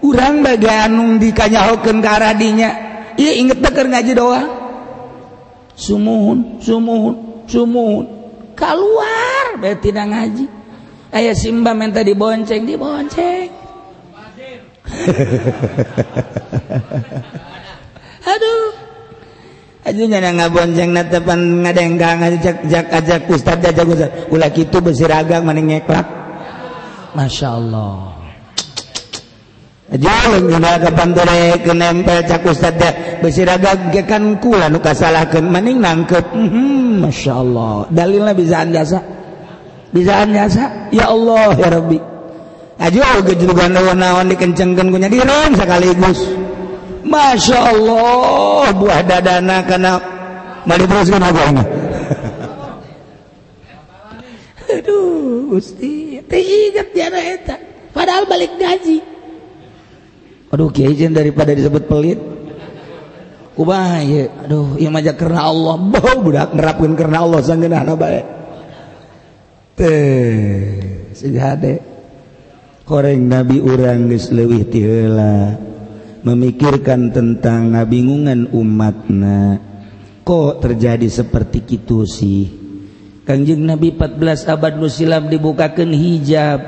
urang 0.07 0.44
bae 0.44 0.61
anu 0.61 1.18
dikanyahokeun 1.18 1.99
ka 2.05 2.11
arah 2.20 2.37
dinya. 2.37 2.70
Ieu 3.16 3.33
inget 3.40 3.59
keur 3.64 3.88
ngaji 3.88 4.12
doang. 4.12 4.49
Sumuhun 5.75 6.61
sumuhun 6.61 7.44
sumuhun. 7.49 8.07
Keluar 8.55 9.57
bae 9.57 9.75
tidak 9.81 10.12
ngaji. 10.12 10.46
Aya 11.11 11.35
simba 11.35 11.75
minta 11.75 12.05
dibonceng 12.07 12.68
dibonceng. 12.68 13.51
aduh. 18.24 18.90
Ajunya 19.80 20.20
na 20.20 20.37
ngabonceng 20.37 20.92
na 20.92 21.09
tepan 21.09 21.64
ngadenggang 21.64 22.20
ajak 22.20 22.68
jak 22.68 22.87
ajak 22.92 23.24
ustad 23.33 23.64
ajak 23.64 23.88
ustad. 23.88 24.11
Ulah 24.28 24.52
kitu 24.52 24.76
bersiragang 24.85 25.40
maning 25.48 25.72
ngeklak. 25.72 26.04
Masya 27.16 27.48
Allah 27.59 28.20
Jalan 29.90 30.46
juga 30.46 30.78
ke 30.78 30.90
panture 30.94 31.59
ke 31.66 31.72
nempel 31.74 32.22
cak 32.22 32.46
ustad 32.46 32.78
deh. 32.78 32.94
Bersiragang 33.24 33.90
kan 34.06 34.38
kula 34.38 34.70
nu 34.70 34.78
kasalahkeun 34.78 35.50
maning 35.50 35.83
nangkep. 35.83 36.30
Hmm, 36.30 37.02
masya 37.02 37.33
Allah 37.40 37.90
dalilnya 37.90 38.30
bisa 38.30 38.62
anjasa 38.62 39.02
bisa 39.90 40.22
anjasa 40.22 40.92
ya 40.94 41.11
Allah 41.11 41.59
ya 41.59 41.68
Rabbi. 41.74 41.98
Aja 42.80 43.18
oge 43.18 43.35
julugan 43.35 43.74
naon 43.74 44.30
dikencengkeun 44.30 44.94
ku 44.94 44.96
nya 45.00 45.11
diron 45.11 45.59
sekaligus. 45.59 46.22
Masya 47.00 47.58
Allah 47.74 48.72
buah 48.76 49.00
dadana 49.04 49.64
karena 49.64 49.92
melibroskan 50.68 51.22
agama 51.24 51.80
aduh 54.70 55.50
gusti 55.50 56.22
teringat 56.24 56.94
tiara 56.94 57.20
eta. 57.20 57.56
Padahal 57.90 58.30
balik 58.30 58.54
gaji. 58.54 59.02
Aduh 60.50 60.70
kiai 60.70 60.94
daripada 61.10 61.54
disebut 61.54 61.84
pelit. 61.90 62.20
Kubah 63.58 64.00
ya 64.06 64.30
aduh 64.46 64.78
ieu 64.78 64.88
mah 64.88 65.02
karena 65.02 65.50
Allah. 65.50 65.74
Bau 65.76 66.16
budak 66.22 66.54
nerapkeun 66.54 66.94
karena 66.94 67.26
Allah 67.26 67.40
sanggeunahna 67.42 67.94
bae. 67.98 68.22
Teh 69.74 71.10
sigade 71.14 71.82
koreng 72.86 73.26
nabi 73.26 73.58
urang 73.58 74.10
geus 74.10 74.30
leuwih 74.30 74.64
ti 74.70 74.80
heula. 74.86 75.69
Memikirkan 76.24 77.12
tentang 77.12 77.76
ngabingungan 77.76 78.52
umatna. 78.52 79.61
Kok 80.24 80.61
terjadi 80.62 81.09
seperti 81.09 81.64
kitu 81.64 82.04
sih? 82.04 82.44
Kangjeng 83.24 83.62
Nabi 83.62 83.94
14 83.94 84.48
abad 84.50 84.74
nu 84.76 84.90
silam 84.90 85.30
dibukakeun 85.30 85.94
hijab 85.94 86.61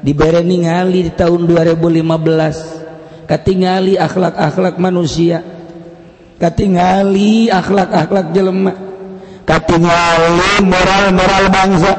dibere 0.00 0.40
ningali 0.40 1.08
di 1.08 1.12
tahun 1.12 1.44
2015 1.44 2.80
tinggali 3.46 3.94
akhlak-akhlak 3.94 4.80
manusia 4.82 5.38
Katingali 6.40 7.52
akhlak-akhlak 7.52 8.32
jelemak 8.32 8.74
moral-moral 10.64 11.44
bangsa. 11.52 11.92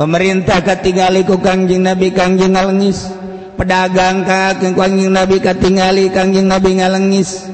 Pemerintah 0.00 0.64
ketingaliku 0.64 1.36
Kangjing 1.44 1.84
nabi 1.84 2.08
Kangjing 2.08 2.56
ngalengis 2.56 3.19
pedagang 3.60 4.24
Kangjing 4.24 5.12
nabi 5.12 5.36
katingali 5.36 6.08
Kangjing 6.08 6.48
nabi 6.48 6.80
ngalengis 6.80 7.52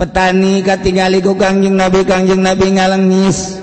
petani 0.00 0.64
katingali 0.64 1.20
ku 1.20 1.36
Kangjing 1.36 1.76
nabi 1.76 2.08
Kangjing 2.08 2.40
nabi 2.40 2.72
ngalengis 2.72 3.60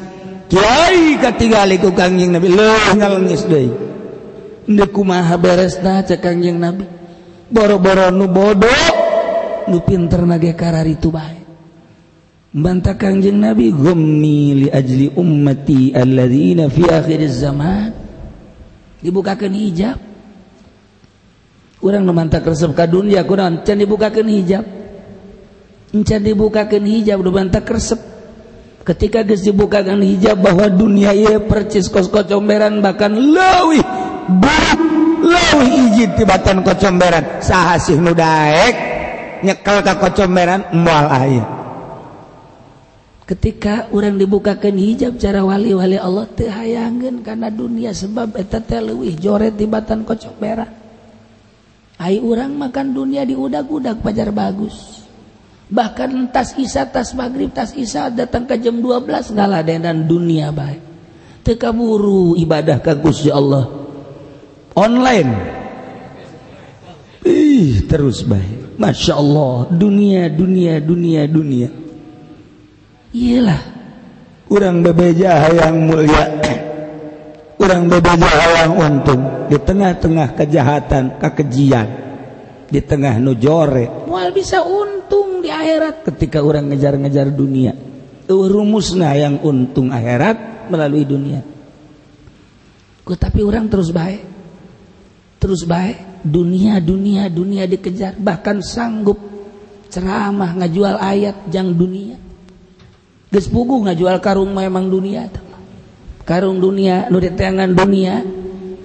Kyai 0.54 1.18
katingali 1.18 1.82
ku 1.82 1.90
Kangjing 1.90 2.30
nabi 2.38 2.54
leuh 2.54 2.94
ngalengis 2.94 3.50
deui 3.50 3.90
Nde 4.70 4.86
kumaha 4.94 5.34
beresna 5.42 6.06
ca 6.06 6.16
Kangjing 6.22 6.62
nabi. 6.62 6.86
Boro-boro 7.50 8.14
nu 8.14 8.30
bodoh 8.30 8.86
nu 9.66 9.82
pinter 9.82 10.22
nage 10.30 10.54
kararitu 10.54 11.10
bae. 11.10 11.42
Bantah 12.54 12.94
Kangjing 12.94 13.42
Nabi 13.42 13.74
ghammi 13.74 14.66
li 14.66 14.68
ajli 14.70 15.10
ummati 15.18 15.94
alladzina 15.98 16.70
fi 16.70 16.86
akhir 16.86 17.22
zaman. 17.34 17.90
Dibukakan 19.02 19.54
hijab. 19.58 20.09
Kurang 21.80 22.04
memantak 22.04 22.44
resep 22.44 22.76
ka 22.76 22.86
dunia 22.86 23.24
kurang. 23.24 23.64
Can 23.64 23.80
dibukakan 23.80 24.28
hijab. 24.28 24.64
Can 26.06 26.22
dibukakan 26.22 26.84
hijab 26.86 27.18
udah 27.24 27.34
bantak 27.34 27.66
resep 27.66 27.98
ketika 28.86 29.26
geus 29.26 29.42
dibukakan 29.42 30.04
hijab 30.06 30.38
bahwa 30.38 30.70
dunia 30.70 31.16
ieu 31.16 31.46
percis 31.50 31.90
kos 31.90 32.10
kocomberan 32.10 32.82
bahkan 32.82 33.14
leuwih 33.14 33.82
buruk 34.30 34.82
leuwih 35.24 35.70
ijid 35.90 36.20
tibatan 36.20 36.62
kocomberan. 36.62 37.42
Saha 37.42 37.82
sih 37.82 37.98
nu 37.98 38.14
daek? 38.14 38.76
Nyekel 39.42 39.78
ka 39.82 39.98
kocomberan 39.98 40.76
moal 40.76 41.08
aya 41.10 41.60
ketika 43.30 43.86
orang 43.94 44.18
dibukakan 44.18 44.74
hijab 44.74 45.22
cara 45.22 45.46
wali-wali 45.46 46.02
Allah 46.02 46.26
tehayangan 46.34 47.22
karena 47.22 47.54
dunia 47.54 47.94
sebab 47.94 48.34
eta 48.34 48.58
teh 48.58 48.82
leuwih 48.82 49.14
joret 49.22 49.54
tibatan 49.54 50.02
kocok 50.02 50.34
Hai 52.00 52.16
urang 52.24 52.56
makan 52.56 52.96
dunia 52.96 53.28
di 53.28 53.36
udag-udag 53.36 54.00
pajar 54.00 54.32
bagus. 54.32 55.04
Bahkan 55.68 56.32
tas 56.32 56.56
isa 56.56 56.88
tas 56.88 57.12
maghrib 57.12 57.52
tas 57.52 57.76
isa 57.76 58.08
datang 58.08 58.48
ke 58.48 58.56
jam 58.56 58.80
12 58.80 59.36
ngaladenan 59.36 60.08
dunia 60.08 60.50
baik 60.50 60.80
teka 61.44 61.76
buru 61.76 62.40
ibadah 62.40 62.80
ke 62.80 62.96
Gusti 63.04 63.28
Allah. 63.28 63.68
Online. 64.80 65.32
Ih 67.28 67.84
terus 67.84 68.24
baik 68.24 68.80
Masya 68.80 69.14
Allah 69.20 69.68
dunia 69.68 70.32
dunia 70.32 70.80
dunia 70.80 71.28
dunia. 71.28 71.68
Iyalah. 73.12 73.62
Orang 74.48 74.88
bebeja 74.88 75.52
yang 75.52 75.84
mulia. 75.84 76.26
Kurang 77.60 77.92
bebeja 77.92 78.32
yang 78.64 78.74
untung. 78.80 79.52
Di 79.52 79.60
tengah-tengah 79.60 80.40
kejahatan 80.40 81.20
kekejian. 81.20 81.88
Di 82.72 82.80
tengah 82.80 83.20
nujore. 83.20 84.08
Mual 84.08 84.32
bisa 84.32 84.64
untung 84.64 85.44
di 85.44 85.52
akhirat. 85.52 86.08
Ketika 86.08 86.40
orang 86.40 86.72
ngejar-ngejar 86.72 87.28
dunia. 87.36 87.76
Rumusna 88.32 89.12
yang 89.20 89.44
untung 89.44 89.92
akhirat 89.92 90.72
melalui 90.72 91.04
dunia. 91.04 91.44
Ku 93.04 93.18
tapi 93.20 93.44
orang 93.44 93.68
terus 93.68 93.92
baik. 93.92 94.24
Terus 95.44 95.68
baik. 95.68 96.24
Dunia 96.24 96.80
dunia 96.80 97.28
dunia 97.28 97.68
dikejar. 97.68 98.16
Bahkan 98.16 98.64
sanggup. 98.64 99.20
Ceramah 99.90 100.54
ngajual 100.62 101.02
ayat 101.02 101.50
jang 101.50 101.74
dunia. 101.74 102.16
Pugu 103.30 103.82
nggak 103.82 103.98
jual 103.98 104.18
karung 104.22 104.54
memang 104.54 104.86
dunia 104.86 105.26
karung 106.30 106.62
dunia 106.62 107.10
nu 107.10 107.18
diteangan 107.18 107.74
dunia 107.74 108.22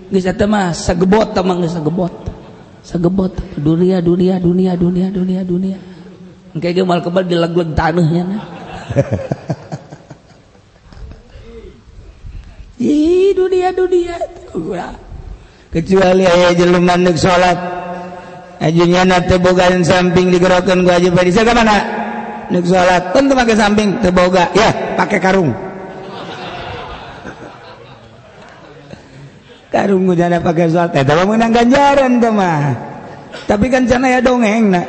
geus 0.08 0.24
eta 0.24 0.48
mah 0.48 0.72
sagebot 0.72 1.36
tamang 1.36 1.60
geus 1.60 1.76
sagebot. 1.76 2.32
Sagebot 2.80 3.36
dunia 3.60 4.00
dunia 4.00 4.40
dunia 4.40 4.72
dunia 4.80 5.12
dunia 5.12 5.44
dunia. 5.44 5.76
Engke 6.56 6.72
ge 6.72 6.80
mal 6.80 7.04
kebal 7.04 7.28
dilegleg 7.28 7.76
tanahnya 7.76 8.24
nah. 8.24 8.40
Ih 12.80 13.36
dunia 13.36 13.76
dunia. 13.76 14.16
Kecuali 15.68 16.24
aya 16.24 16.56
jelema 16.56 16.96
nu 16.96 17.12
salat 17.12 17.60
ajunya 18.56 19.04
nate 19.04 19.36
bogaan 19.36 19.84
samping 19.84 20.32
digerokeun 20.32 20.80
ku 20.86 20.88
aja 20.88 21.12
padisa 21.12 21.44
ka 21.44 21.52
mana 21.52 21.76
nu 22.48 22.64
salat 22.64 23.12
teu 23.12 23.36
make 23.36 23.52
samping 23.52 24.00
teboga 24.00 24.48
ya 24.56 24.96
pakai 24.96 25.20
karung. 25.20 25.63
Tarung 29.74 30.06
ngujana 30.06 30.38
pakai 30.38 30.70
soal 30.70 30.94
eh 30.94 31.02
Tapi 31.02 31.26
menang 31.26 31.50
ganjaran 31.50 32.22
tuh 32.22 32.30
mah. 32.30 32.78
Tapi 33.50 33.66
kan 33.66 33.82
cana 33.90 34.06
ya 34.06 34.22
dongeng 34.22 34.70
nak. 34.70 34.86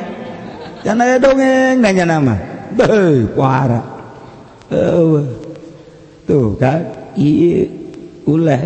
Cana 0.86 1.02
ya 1.10 1.18
dongeng 1.18 1.82
nanya 1.82 2.04
nama. 2.06 2.38
Beuh, 2.70 3.26
kuara. 3.34 3.82
Uh, 4.70 5.26
tuh 6.22 6.54
kan. 6.54 6.86
Iya. 7.18 7.66
Ulah 8.30 8.62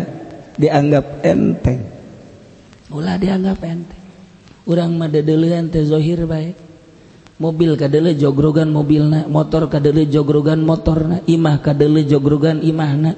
dianggap 0.61 1.25
enteng. 1.25 1.89
Ulah 2.93 3.17
dianggap 3.17 3.57
enteng. 3.65 4.01
Urang 4.69 4.93
mah 5.01 5.09
dedeuleun 5.09 5.73
teh 5.73 5.81
zahir 5.89 6.29
baik. 6.29 6.53
Mobil 7.41 7.73
kadele 7.73 8.13
jogrogan 8.13 8.69
mobilna, 8.69 9.25
motor 9.25 9.65
kadele 9.65 10.05
jogrogan 10.05 10.61
motorna, 10.61 11.25
imah 11.25 11.57
kadele 11.65 12.05
jogrogan 12.05 12.61
imahna. 12.61 13.17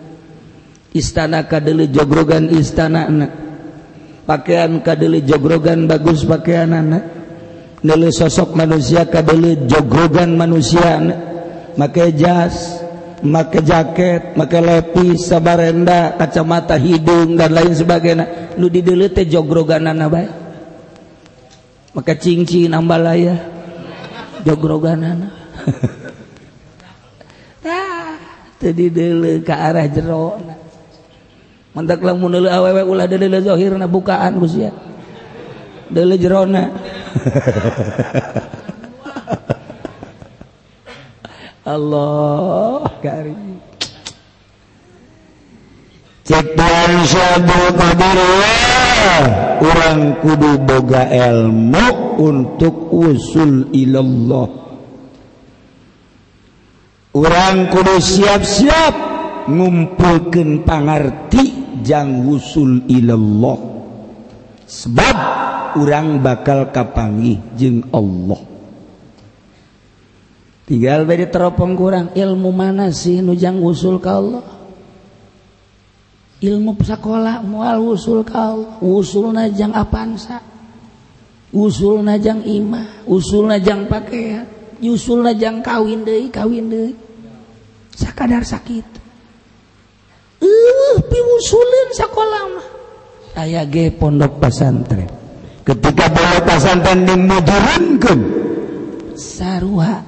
istana 0.94 1.50
kadeli 1.50 1.90
jogrogan 1.90 2.48
istana 2.54 3.10
anak. 3.10 3.32
Pakaian 4.24 4.80
kadeli 4.80 5.26
jogrogan 5.26 5.90
bagus 5.90 6.24
pakaian 6.24 6.72
anak. 6.72 7.04
Dulu 7.84 8.08
sosok 8.14 8.56
manusia 8.56 9.04
kadeli 9.10 9.68
jogrogan 9.68 10.40
manusia 10.40 11.02
anak. 11.02 11.20
Make 11.76 12.14
jas 12.16 12.80
make 13.26 13.60
jaket 13.66 14.38
make 14.38 14.60
lepis 14.62 15.28
sabarenda 15.28 16.16
kacamata 16.16 16.80
hidung 16.80 17.36
dan 17.36 17.52
lain 17.52 17.74
sebagainya. 17.76 18.56
Nu 18.56 18.70
di 18.70 18.80
dulu 18.86 19.10
teh 19.12 19.28
jogrogan 19.28 19.90
anak 19.90 20.08
baik 20.08 20.32
maka 21.94 22.18
cincin 22.18 22.74
ambalaya 22.74 23.38
jogrogan 24.46 25.02
anak. 25.02 25.34
Nah, 27.64 28.20
tadi 28.60 28.92
dulu 28.92 29.40
ke 29.40 29.56
arah 29.56 29.88
jerona 29.88 30.63
mantaklah 31.74 32.14
munul 32.18 32.48
awewe 32.50 32.82
ulah 32.86 33.06
deuleu 33.10 33.42
zahir 33.42 33.74
na 33.78 33.90
bukaan 33.90 34.38
Gusti 34.38 34.66
ya 34.66 34.72
deuleu 35.94 36.18
jerona. 36.18 36.74
Allah 41.64 42.84
karim. 43.00 43.62
Cek 46.24 46.56
sabu 47.08 47.62
kadir 47.76 48.20
orang 49.64 50.20
kudu 50.24 50.60
boga 50.64 51.08
ilmu 51.08 52.20
untuk 52.20 52.92
usul 52.92 53.72
ilallah. 53.76 54.48
Orang 57.14 57.70
kudu 57.70 58.02
siap-siap 58.02 58.96
ngumpulkan 59.48 60.66
pangarti. 60.68 61.63
jang 61.84 62.24
wusul 62.26 62.88
ilallah. 62.90 63.60
Sebab 64.64 65.18
orang 65.78 66.24
bakal 66.24 66.72
kapangi 66.74 67.38
jeng 67.60 67.86
Allah. 67.94 68.42
Tinggal 70.64 71.04
beda 71.04 71.28
teropong 71.28 71.76
kurang 71.76 72.08
ilmu 72.16 72.50
mana 72.56 72.90
sih 72.90 73.20
nujang 73.20 73.60
wusul 73.60 74.00
ke 74.00 74.10
Allah? 74.10 74.48
Ilmu 76.40 76.80
sekolah 76.80 77.44
mual 77.44 77.84
wusul 77.84 78.24
ke 78.24 78.34
Allah. 78.34 78.80
Wusul 78.80 79.36
najang 79.36 79.76
apansa 79.76 80.54
usul 81.54 82.02
najang 82.02 82.42
imah 82.42 83.06
usul 83.06 83.46
najang 83.46 83.86
pakaian 83.86 84.50
usul 84.82 85.22
najang 85.22 85.62
kawin 85.62 86.02
deh 86.02 86.28
kawin 86.34 86.66
deh 86.68 86.92
sakadar 87.94 88.42
sakit. 88.42 89.03
uh, 90.44 90.96
piwusulin 91.08 91.90
sekolah 91.96 92.44
mah 92.52 92.68
aya 93.40 93.64
ge 93.66 93.90
pondok 93.96 94.44
pesantren. 94.44 95.10
Ketika 95.64 96.12
pondok 96.12 96.44
pesantren 96.44 97.00
dimujurunkeun 97.08 98.20
sarua 99.16 100.04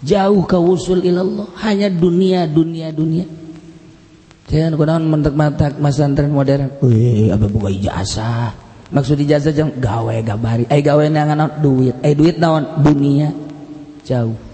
jauh 0.00 0.42
ke 0.48 0.56
usul 0.56 1.04
ilallah 1.04 1.48
hanya 1.60 1.92
dunia 1.92 2.48
dunia 2.48 2.88
dunia. 2.90 3.26
Jangan 4.50 4.74
kunaon 4.74 5.04
mentek 5.06 5.34
matak 5.38 5.78
pesantren 5.78 6.34
modern? 6.34 6.74
Eh 6.82 7.30
apa 7.30 7.46
buka 7.46 7.70
ijazah? 7.70 8.50
Maksud 8.90 9.22
ijazah 9.22 9.54
jangan 9.54 9.78
gawe 9.78 10.14
gabari. 10.26 10.66
Eh 10.66 10.82
gawe 10.82 11.06
nangan 11.06 11.62
duit. 11.62 11.94
Eh 12.02 12.18
duit 12.18 12.42
naon? 12.42 12.82
Dunia. 12.82 13.30
Jauh. 14.02 14.49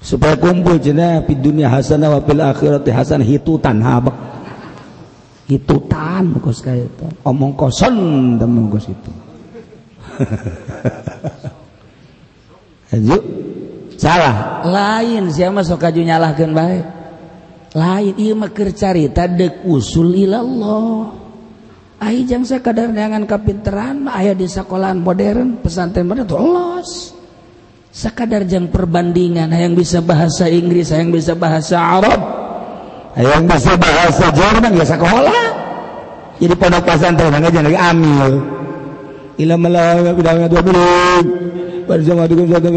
Supaya 0.00 0.38
kumpul 0.38 0.78
cina 0.78 1.20
di 1.24 1.34
dunia 1.34 1.68
hasanah 1.72 2.10
wa 2.16 2.20
fil 2.22 2.42
akhirati 2.42 2.90
hasanah 2.94 3.26
hitutan 3.26 3.82
habak. 3.82 4.14
Hitutan 5.46 6.34
kos 6.42 6.62
kaya 6.62 6.86
itu. 6.86 7.06
Omong 7.26 7.54
kosong 7.58 7.96
temen 8.38 8.70
kos 8.70 8.86
itu. 8.90 9.12
Ayo. 12.94 13.18
Salah. 13.96 14.62
Lain 14.62 15.32
siapa 15.32 15.64
sok 15.64 15.80
kaju 15.82 16.00
nyalahkeun 16.04 16.54
baik 16.54 16.84
lain 17.76 18.16
ieu 18.16 18.32
mah 18.32 18.50
keur 18.56 18.72
carita 18.72 19.28
deuk 19.28 19.60
usul 19.68 20.16
ilallah 20.16 21.12
ai 22.00 22.24
jangsa 22.24 22.64
kadar 22.64 22.88
neangan 22.88 23.28
kapinteran 23.28 24.08
mah 24.08 24.16
aya 24.16 24.32
di 24.32 24.48
sekolahan 24.48 24.96
modern 24.96 25.60
pesantren 25.60 26.08
modern 26.08 26.24
tuh 26.24 26.40
los 26.40 27.12
sekadarjang 27.96 28.68
perbandingan 28.68 29.48
yang 29.56 29.72
bisa 29.72 30.04
bahasa 30.04 30.44
Inggris 30.52 30.92
yang 30.92 31.08
bisa 31.08 31.32
bahasa 31.32 31.80
Arab 31.80 32.20
yang 33.16 33.48
bisa 33.48 33.72
bahasa 33.80 34.28
Jerman 34.36 34.76
ya 34.76 34.84
sekolah. 34.84 35.40
Jadi 36.36 36.52
pondok 36.52 36.84
pesantren 36.84 37.32
aja 37.32 37.64
lagi 37.64 37.80
amil. 37.80 38.44
Ilam 39.40 39.64
malah 39.64 40.12
bidangnya 40.12 40.52
dua 40.52 40.60
bulan 40.60 41.24
bersama 41.88 42.28
dengan 42.28 42.52
satu 42.52 42.68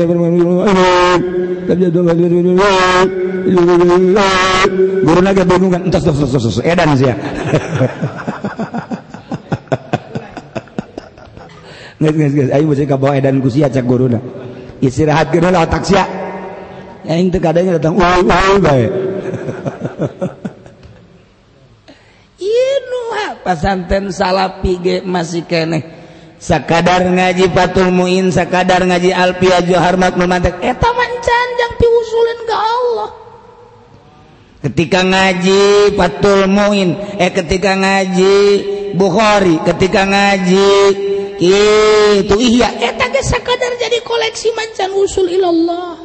guru 5.04 5.20
naga 5.20 5.44
bingung 5.44 5.72
kan 5.76 5.82
entas 5.84 6.08
entas 6.08 6.32
entas 6.32 6.64
edan 6.64 6.96
sih 6.96 7.12
ya. 7.12 7.16
Nggak 12.00 12.16
nggak 12.16 12.32
nggak. 12.32 12.56
Ayo 12.56 12.64
mesti 12.64 12.88
kabawa 12.88 13.20
edan 13.20 13.44
kusia 13.44 13.68
cak 13.68 13.84
guru 13.84 14.08
nak 14.08 14.24
istirahat 14.80 15.32
ke 15.32 15.40
lah 15.44 15.64
otak 15.68 15.84
sia 15.84 16.04
ya 17.04 17.16
itu 17.16 17.40
kadangnya 17.40 17.80
datang 17.80 17.96
oh, 17.96 18.04
oh, 18.04 18.08
oh, 18.08 18.20
uang 18.28 18.30
uang 18.30 18.60
baik 18.64 18.92
Inu 22.40 23.02
pasanten 23.44 24.16
salapi 24.16 24.74
ge 24.80 24.96
masih 25.04 25.44
kene 25.44 25.84
sakadar 26.40 27.04
ngaji 27.04 27.52
patul 27.52 27.92
muin 27.92 28.32
sakadar 28.32 28.88
ngaji 28.88 29.12
alpia 29.12 29.60
johar 29.68 30.00
memantek 30.00 30.56
eta 30.64 30.90
mancan 30.96 31.48
jang 31.60 31.74
diusulin 31.76 32.40
ke 32.48 32.56
Allah. 32.56 33.10
Ketika 34.60 35.00
ngaji 35.04 35.64
patul 36.00 36.48
muin 36.48 36.96
eh 37.20 37.32
ketika 37.32 37.76
ngaji 37.76 38.36
Bukhari 38.96 39.62
ketika 39.68 40.08
ngaji 40.08 40.72
itu 41.40 42.36
eh, 42.36 43.24
sakadar 43.24 43.74
jadi 43.80 44.00
koleksi 44.04 44.52
mancan 44.56 44.92
usul 44.96 45.28
ilallah. 45.28 46.00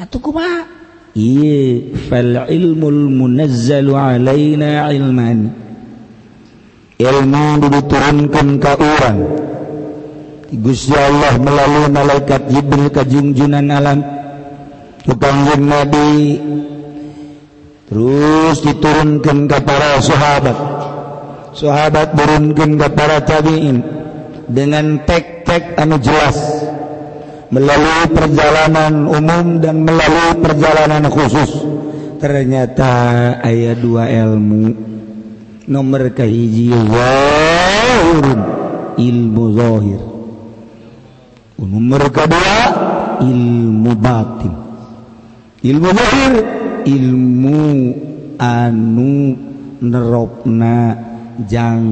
Atuh 0.00 0.20
kumaha? 0.20 0.64
Iya 1.12 1.92
fal 2.08 2.48
ilmul 2.48 3.12
munazzalu 3.12 3.92
alaina 3.92 4.88
ilman. 4.88 5.52
Ilmu 6.96 7.44
diturunkan 7.60 8.48
ke 8.62 8.72
orang. 8.78 9.18
Gusti 10.52 10.92
Allah 10.92 11.40
melalui 11.40 11.88
malaikat 11.88 12.48
Jibril 12.48 12.88
ke 12.92 13.02
junjunan 13.08 13.66
alam. 13.72 14.00
Tukang 15.04 15.48
Nabi. 15.60 16.38
Terus 17.90 18.56
diturunkan 18.64 19.50
kepada 19.50 20.00
sahabat. 20.00 20.56
Sahabat 21.52 22.16
turunkan 22.16 22.80
kepada 22.80 23.20
tabiin. 23.20 24.01
dengan 24.48 25.02
tek-tek 25.06 25.76
anu 25.78 25.98
jelas. 26.02 26.38
Melalui 27.52 28.08
perjalanan 28.16 29.04
umum 29.12 29.60
dan 29.60 29.84
melalui 29.84 30.40
perjalanan 30.40 31.04
khusus. 31.12 31.68
Ternyata 32.16 32.90
ayat 33.44 33.76
dua 33.82 34.08
ilmu. 34.08 34.72
Nomor 35.68 36.10
kahiji 36.16 36.72
zahirun 36.72 38.40
ilmu 38.96 39.44
zahir. 39.52 40.00
Nomor 41.62 42.02
kedua 42.10 42.60
ilmu 43.20 43.92
batin. 44.00 44.54
Ilmu 45.62 45.88
zahir 45.94 46.32
ilmu 46.88 47.62
anu 48.40 49.36
neropna 49.82 50.78
jang 51.46 51.84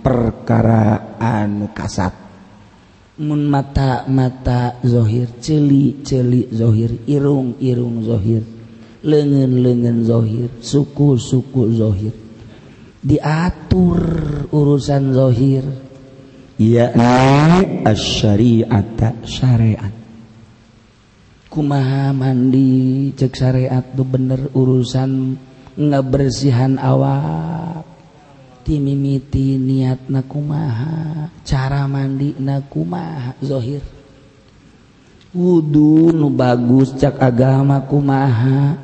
perkaraan 0.00 1.70
kasat. 1.70 2.14
Mun 3.22 3.46
mata 3.46 4.08
mata 4.08 4.80
zohir 4.82 5.38
celi 5.38 6.00
celi 6.00 6.48
zohir 6.50 7.04
irung 7.06 7.60
irung 7.60 8.00
zohir 8.02 8.42
lengan 9.04 9.52
lengan 9.62 9.98
zohir 10.06 10.48
suku 10.62 11.20
suku 11.20 11.62
zohir. 11.76 12.14
Diatur 13.02 13.98
urusan 14.54 15.12
zohir 15.12 15.66
ya 16.56 16.94
asyariata 17.84 19.26
syariat. 19.26 19.92
Kumaha 21.52 22.16
mandi 22.16 23.12
cek 23.12 23.32
syariat 23.36 23.84
tuh 23.92 24.08
bener 24.08 24.48
urusan 24.56 25.36
ngebersihan 25.76 26.80
awak. 26.80 27.91
ti 28.62 28.78
mimiti 28.78 29.58
niat 29.58 30.06
nakumaha 30.06 31.26
cara 31.42 31.84
mandi 31.90 32.38
nakumaha 32.38 33.34
zohir. 33.42 33.82
Wudhu 35.34 36.14
nu 36.14 36.30
bagus 36.30 36.94
cak 36.94 37.18
agama 37.18 37.82
kumaha. 37.82 38.78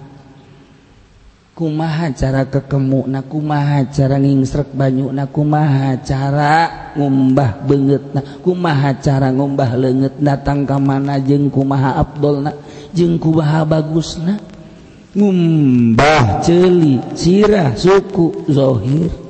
Kumaha 1.55 2.15
cara 2.15 2.47
kekemuk 2.47 3.11
nakumaha 3.11 3.83
cara 3.91 4.19
ngingsrek 4.19 4.71
banyu 4.75 5.11
nakumaha 5.11 5.99
cara 6.07 6.55
ngumbah 6.95 7.67
banget 7.67 8.05
na 8.15 8.21
kumaha 8.43 8.95
cara 9.03 9.35
ngumbah 9.35 9.75
lenget 9.75 10.15
datang 10.23 10.63
ke 10.63 10.79
mana 10.79 11.19
jeng 11.19 11.51
kumaha 11.51 11.99
abdolna 11.99 12.55
jeng 12.95 13.19
kumaha 13.19 13.67
bagusna 13.67 14.39
ngumbah 15.19 16.47
celi 16.47 17.03
sirah 17.19 17.75
suku 17.75 18.47
zohir. 18.47 19.28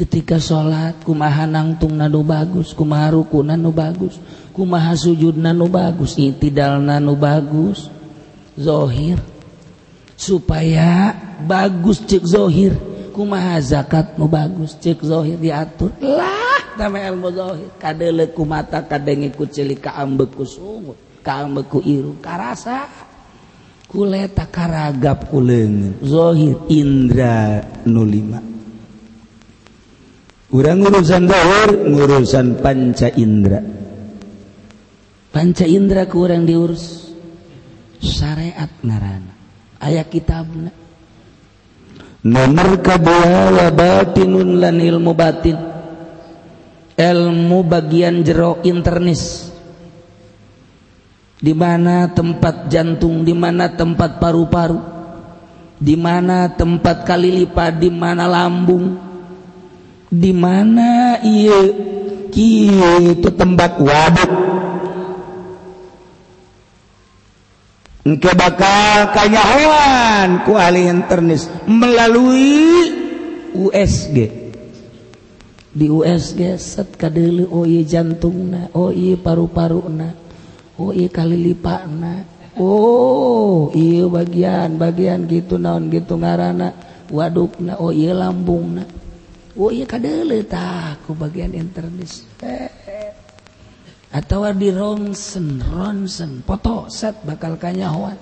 ketika 0.00 0.40
salat 0.40 0.96
kumaha 1.04 1.44
nangtung 1.44 1.92
nanu 1.92 2.24
bagus 2.24 2.72
kumaha 2.72 3.12
rukun 3.12 3.52
nanu 3.52 3.68
bagus 3.68 4.16
kumaha 4.56 4.96
sujud 4.96 5.36
nanu 5.36 5.68
bagus 5.68 6.16
itidal 6.16 6.80
nanu 6.80 7.12
bagus 7.20 7.92
zohir. 8.56 9.20
Supaya 10.20 11.16
bagus 11.48 12.04
cek 12.04 12.24
zohir 12.24 12.76
kumaha 13.16 13.56
zakat 13.60 14.16
nu 14.20 14.28
bagus 14.28 14.76
cek 14.76 15.00
zohir 15.00 15.40
diatur. 15.40 15.92
Lah 16.00 16.76
nama 16.76 17.08
ilmu 17.08 17.28
zohir. 17.32 17.68
Kadele 17.80 18.28
ku 18.32 18.44
mata 18.44 18.84
kadenge 18.84 19.32
ku 19.32 19.48
celik 19.48 19.84
kaambek 19.84 20.36
ku 20.36 20.44
sungut 20.44 20.96
kaambek 21.24 21.66
ku 21.72 21.80
iru 21.80 22.20
karasa 22.20 22.84
kule 23.88 24.28
takaragap 24.32 25.32
ku 25.32 25.40
leungeun. 25.40 26.04
Zohir 26.04 26.56
indra 26.68 27.64
nu 27.88 28.04
lima. 28.04 28.49
Urusan 30.50 31.30
dahur 31.30 31.68
ngurusan 31.86 32.58
panca 32.58 33.06
Indra. 33.14 33.62
Panca 35.30 35.64
Indra 35.66 36.10
kurang 36.10 36.42
diurus. 36.42 37.14
Syariat 38.00 38.72
ngaran 38.80 39.28
ayat 39.76 40.08
kitab 40.08 40.48
nomor 42.24 42.80
kedua 42.80 43.68
batinun 43.70 44.58
lan 44.58 44.76
ilmu 44.80 45.12
batin. 45.14 45.58
Ilmu 47.00 47.58
bagian 47.64 48.20
jero 48.20 48.60
internis. 48.60 49.48
Di 51.40 51.56
mana 51.56 52.12
tempat 52.12 52.68
jantung 52.68 53.24
di 53.24 53.32
mana 53.32 53.72
tempat 53.72 54.20
paru-paru. 54.20 54.80
Di 55.80 55.96
mana 55.96 56.52
tempat 56.52 57.08
kali 57.08 57.40
lipat 57.40 57.80
di 57.80 57.88
mana 57.88 58.28
lambung 58.28 59.09
di 60.10 60.34
mana 60.34 61.22
ia 61.22 61.70
itu 63.14 63.28
tempat 63.30 63.78
waduk. 63.78 64.32
Engke 68.00 68.32
bakal 68.34 69.14
kanyawan 69.14 70.42
ku 70.42 70.58
ahli 70.58 70.90
internis 70.90 71.46
melalui 71.68 72.90
USG 73.54 74.16
di 75.70 75.86
USG 75.86 76.58
set 76.58 76.98
kadeli 76.98 77.46
oh 77.46 77.62
iya 77.62 77.86
jantungna 77.86 78.74
oh 78.74 78.90
iya 78.90 79.14
paru-paruna 79.14 80.10
oh 80.80 80.90
iya 80.90 81.06
kalilipana 81.06 82.26
oh 82.58 83.70
iya 83.70 84.08
bagian 84.10 84.74
bagian 84.74 85.30
gitu 85.30 85.60
naon 85.62 85.86
gitu 85.92 86.18
ngarana 86.18 86.74
wadukna 87.12 87.78
oh 87.78 87.94
iya 87.94 88.16
lambungna. 88.16 88.82
Oh 89.58 89.74
iya 89.74 89.82
kadele 89.82 90.46
aku 90.46 91.10
bagian 91.18 91.50
internis. 91.50 92.22
Atau 94.10 94.42
di 94.54 94.70
ronsen, 94.74 95.62
ronsen, 95.62 96.42
foto 96.46 96.86
set 96.90 97.18
bakal 97.26 97.58
kanyahoan. 97.58 98.18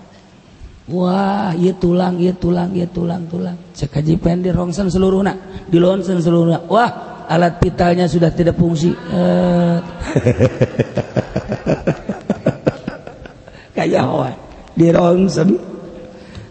Wah, 0.89 1.53
iya 1.53 1.77
tulang, 1.77 2.17
iya 2.17 2.33
tulang, 2.33 2.73
iya 2.73 2.89
tulang, 2.89 3.29
tulang. 3.29 3.57
Cek 3.77 3.93
kajipen 3.93 4.41
di 4.41 4.49
ronsen 4.49 4.89
seluruhnya, 4.89 5.37
di 5.69 5.77
ronsen 5.77 6.17
seluruh 6.17 6.49
nak. 6.49 6.65
Wah, 6.73 7.25
alat 7.29 7.61
vitalnya 7.61 8.09
sudah 8.09 8.33
tidak 8.33 8.57
fungsi. 8.57 8.93
Eh. 8.93 9.79
kanyahoan 13.77 14.33
di 14.73 14.89
ronsen. 14.89 15.61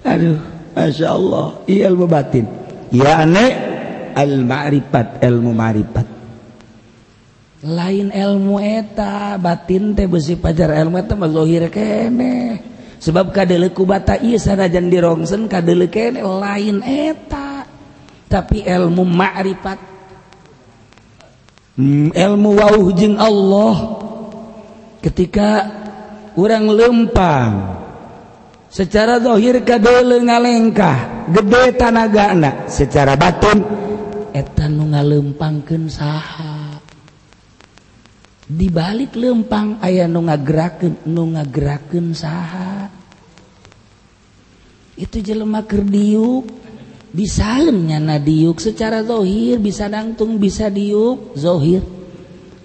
Aduh, 0.05 0.37
masya 0.77 1.07
Allah, 1.17 1.57
iya 1.65 1.89
ilmu 1.89 2.05
batin. 2.05 2.45
Ya 2.93 3.25
aneh 3.25 3.66
al-ma'rifat 4.17 5.21
ilmu 5.21 5.53
ma'rifat. 5.53 6.07
Lain 7.65 8.09
ilmu 8.09 8.57
eta 8.57 9.37
batin 9.37 9.93
teh 9.93 10.09
besi 10.09 10.37
pajar 10.37 10.73
ilmu 10.73 10.97
eta 10.97 11.13
mah 11.13 11.29
zahir 11.29 11.69
kene. 11.69 12.61
Sebab 12.97 13.29
kadele 13.29 13.69
ku 13.69 13.85
bata 13.85 14.17
ieu 14.17 14.41
sanajan 14.41 14.89
dirongsen 14.89 15.45
kadele 15.45 15.85
kene 15.89 16.25
lain 16.25 16.81
eta. 16.81 17.65
Tapi 18.25 18.65
ilmu 18.65 19.05
ma'rifat. 19.05 19.79
Hmm, 21.77 22.09
ilmu 22.09 22.49
wauh 22.57 22.87
jeung 22.97 23.17
Allah. 23.21 23.75
Ketika 24.97 25.49
orang 26.37 26.65
lempang 26.73 27.51
secara 28.67 29.17
zahir 29.17 29.61
kadele 29.65 30.21
ngalengkah 30.21 31.29
gede 31.33 31.63
tanagana 31.79 32.69
secara 32.69 33.17
batin 33.17 33.86
etan 34.37 34.77
nu 34.77 34.93
ngalempangkeun 34.93 35.89
saha. 35.89 36.77
Dibalik 38.47 39.17
lempang 39.17 39.81
aya 39.81 40.05
nu 40.05 40.23
ngagerakeun 40.29 41.09
nu 41.09 41.33
ngagerakeun 41.33 42.13
saha. 42.13 42.87
Itu 44.93 45.19
jelema 45.19 45.65
keur 45.65 45.83
diuk. 45.83 46.45
Bisaeun 47.11 47.89
nyana 47.89 48.21
diuk. 48.21 48.61
Secara 48.61 49.01
zahir 49.01 49.57
bisa 49.57 49.89
dangtung 49.89 50.37
bisa 50.37 50.69
diuk. 50.69 51.33
Zahir 51.33 51.96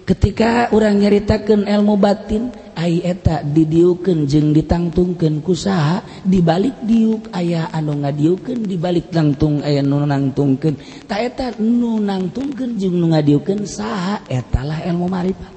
ketika 0.03 0.71
orang 0.75 0.99
nyaritakan 0.99 1.63
ilmu 1.63 1.95
batin 1.95 2.51
ayeta 2.75 3.39
didiukan 3.43 4.27
jeng 4.27 4.51
ditangtungkan 4.51 5.39
kusaha 5.39 6.03
dibalik 6.27 6.75
diuk 6.83 7.31
ayah 7.31 7.71
anu 7.71 8.03
ngadiukan 8.03 8.67
dibalik 8.67 9.11
langtung 9.15 9.63
aya 9.63 9.79
nu 9.79 10.03
nangtungkan 10.03 10.75
ta 11.07 11.23
eta 11.23 11.55
nu 11.59 12.03
nangtungkan 12.03 12.75
jeung 12.75 12.99
nu 12.99 13.15
ngadiukeun 13.15 13.63
saha 13.63 14.25
etalah 14.27 14.83
ilmu 14.83 15.07
marifat 15.07 15.53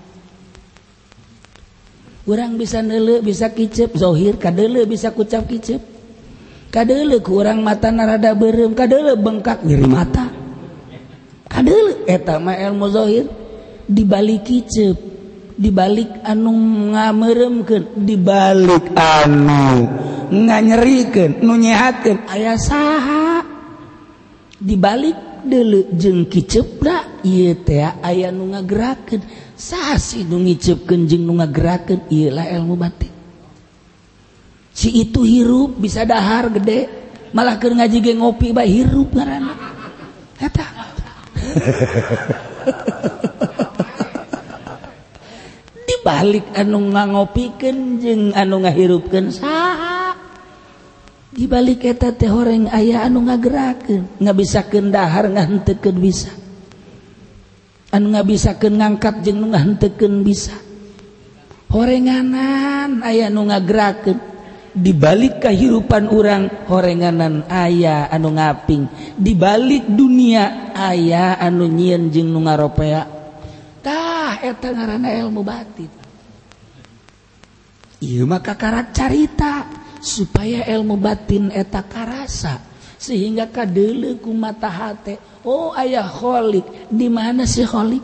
kurang 2.26 2.58
bisa 2.58 2.82
nele 2.82 3.22
bisa 3.22 3.50
kicep 3.54 3.94
zohir 3.94 4.34
kadele 4.34 4.82
bisa 4.82 5.14
kucap 5.14 5.46
kicep. 5.46 5.78
Kadele 6.74 7.22
kurang 7.24 7.64
mata 7.64 7.88
narada 7.88 8.34
berem 8.36 8.74
kadele 8.76 9.14
bengkak 9.16 9.64
nyeri 9.64 9.86
mata. 9.86 10.28
Kadele 11.48 12.04
eta 12.04 12.36
mah 12.42 12.58
ilmu 12.58 12.86
zohir. 12.90 13.45
dibalik 13.86 14.42
kicep 14.42 14.98
dibalik 15.56 16.20
anu 16.20 16.52
ngameremken 16.92 18.04
dibalik 18.04 18.92
anu 18.92 19.88
nga 20.26 20.56
nyeriken 20.60 21.40
nunyehaken 21.40 22.28
aya 22.28 22.60
saha? 22.60 23.40
Dibalik 24.56 25.44
dele 25.46 25.86
jeng 25.94 26.26
kicepna 26.26 27.22
iya 27.22 27.54
teh 27.54 27.86
aya 28.02 28.34
nu 28.34 28.50
ngagerakan 28.50 29.22
sasi 29.54 30.26
nu 30.26 30.42
ngicepkan 30.42 31.06
jeng 31.06 31.22
nu 31.22 31.38
ngagerakan 31.38 32.10
iyalah 32.10 32.50
ilmu 32.56 32.74
batin. 32.74 33.14
Si 34.76 34.92
itu 34.92 35.24
hirup 35.24 35.80
bisa 35.80 36.04
dahar 36.04 36.52
gede 36.52 36.88
malah 37.32 37.56
ke 37.56 37.70
ngaji 37.70 37.98
ge 38.02 38.12
ngopi 38.18 38.52
bae 38.52 38.68
hirup 38.68 39.14
ngaranna. 39.14 39.54
Eta. 40.36 40.66
balik 46.06 46.46
anu 46.54 46.94
ngangopikeun 46.94 47.98
jeung 47.98 48.30
anu 48.30 48.62
ngahirupkeun 48.62 49.34
saha. 49.34 50.14
Dibalik 51.34 51.82
eta 51.84 52.14
teh 52.14 52.30
horeng 52.30 52.70
aya 52.70 53.02
anu 53.02 53.26
ngagerakeun 53.26 54.22
ngabisakeun 54.22 54.94
dahar 54.94 55.26
ngahenteukeun 55.34 55.98
bisa. 55.98 56.30
Anu 57.90 58.14
ngabisakeun 58.14 58.78
ngangkat 58.78 59.26
jeung 59.26 59.42
nu 59.42 59.50
ngahentekeun 59.50 60.22
bisa. 60.22 60.54
Horenganan 61.74 63.02
aya 63.02 63.26
anu 63.26 63.50
ngagerakeun. 63.50 64.38
Dibalik 64.76 65.40
kehidupan 65.40 66.12
orang 66.12 66.68
horenganan 66.68 67.48
aya 67.48 68.06
anu 68.12 68.36
ngaping. 68.36 68.88
Dibalik 69.16 69.88
dunia 69.88 70.72
aya 70.72 71.36
anu 71.40 71.66
nyieun 71.66 72.12
jeung 72.12 72.30
nu 72.30 72.44
ngaropea. 72.44 73.15
tah 73.86 74.42
eta 74.42 74.74
ngaranna 74.74 75.14
ilmu 75.14 75.46
batin 75.46 75.90
ieu 78.02 78.26
maka 78.26 78.58
karak 78.58 78.90
carita 78.90 79.70
supaya 80.02 80.66
ilmu 80.66 80.98
batin 80.98 81.54
eta 81.54 81.86
karasa 81.86 82.58
sehingga 82.98 83.46
kadeule 83.46 84.18
ku 84.18 84.34
mata 84.34 84.66
hate 84.66 85.36
oh 85.46 85.70
ayah 85.78 86.10
kholik 86.10 86.66
di 86.90 87.06
mana 87.06 87.46
si 87.46 87.62
kholik? 87.62 88.02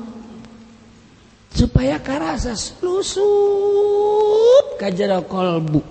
Supaya 1.52 2.00
karasa 2.00 2.56
selusup 2.56 3.20
ka 4.80 4.88
jero 4.88 5.20
kolbu. 5.28 5.84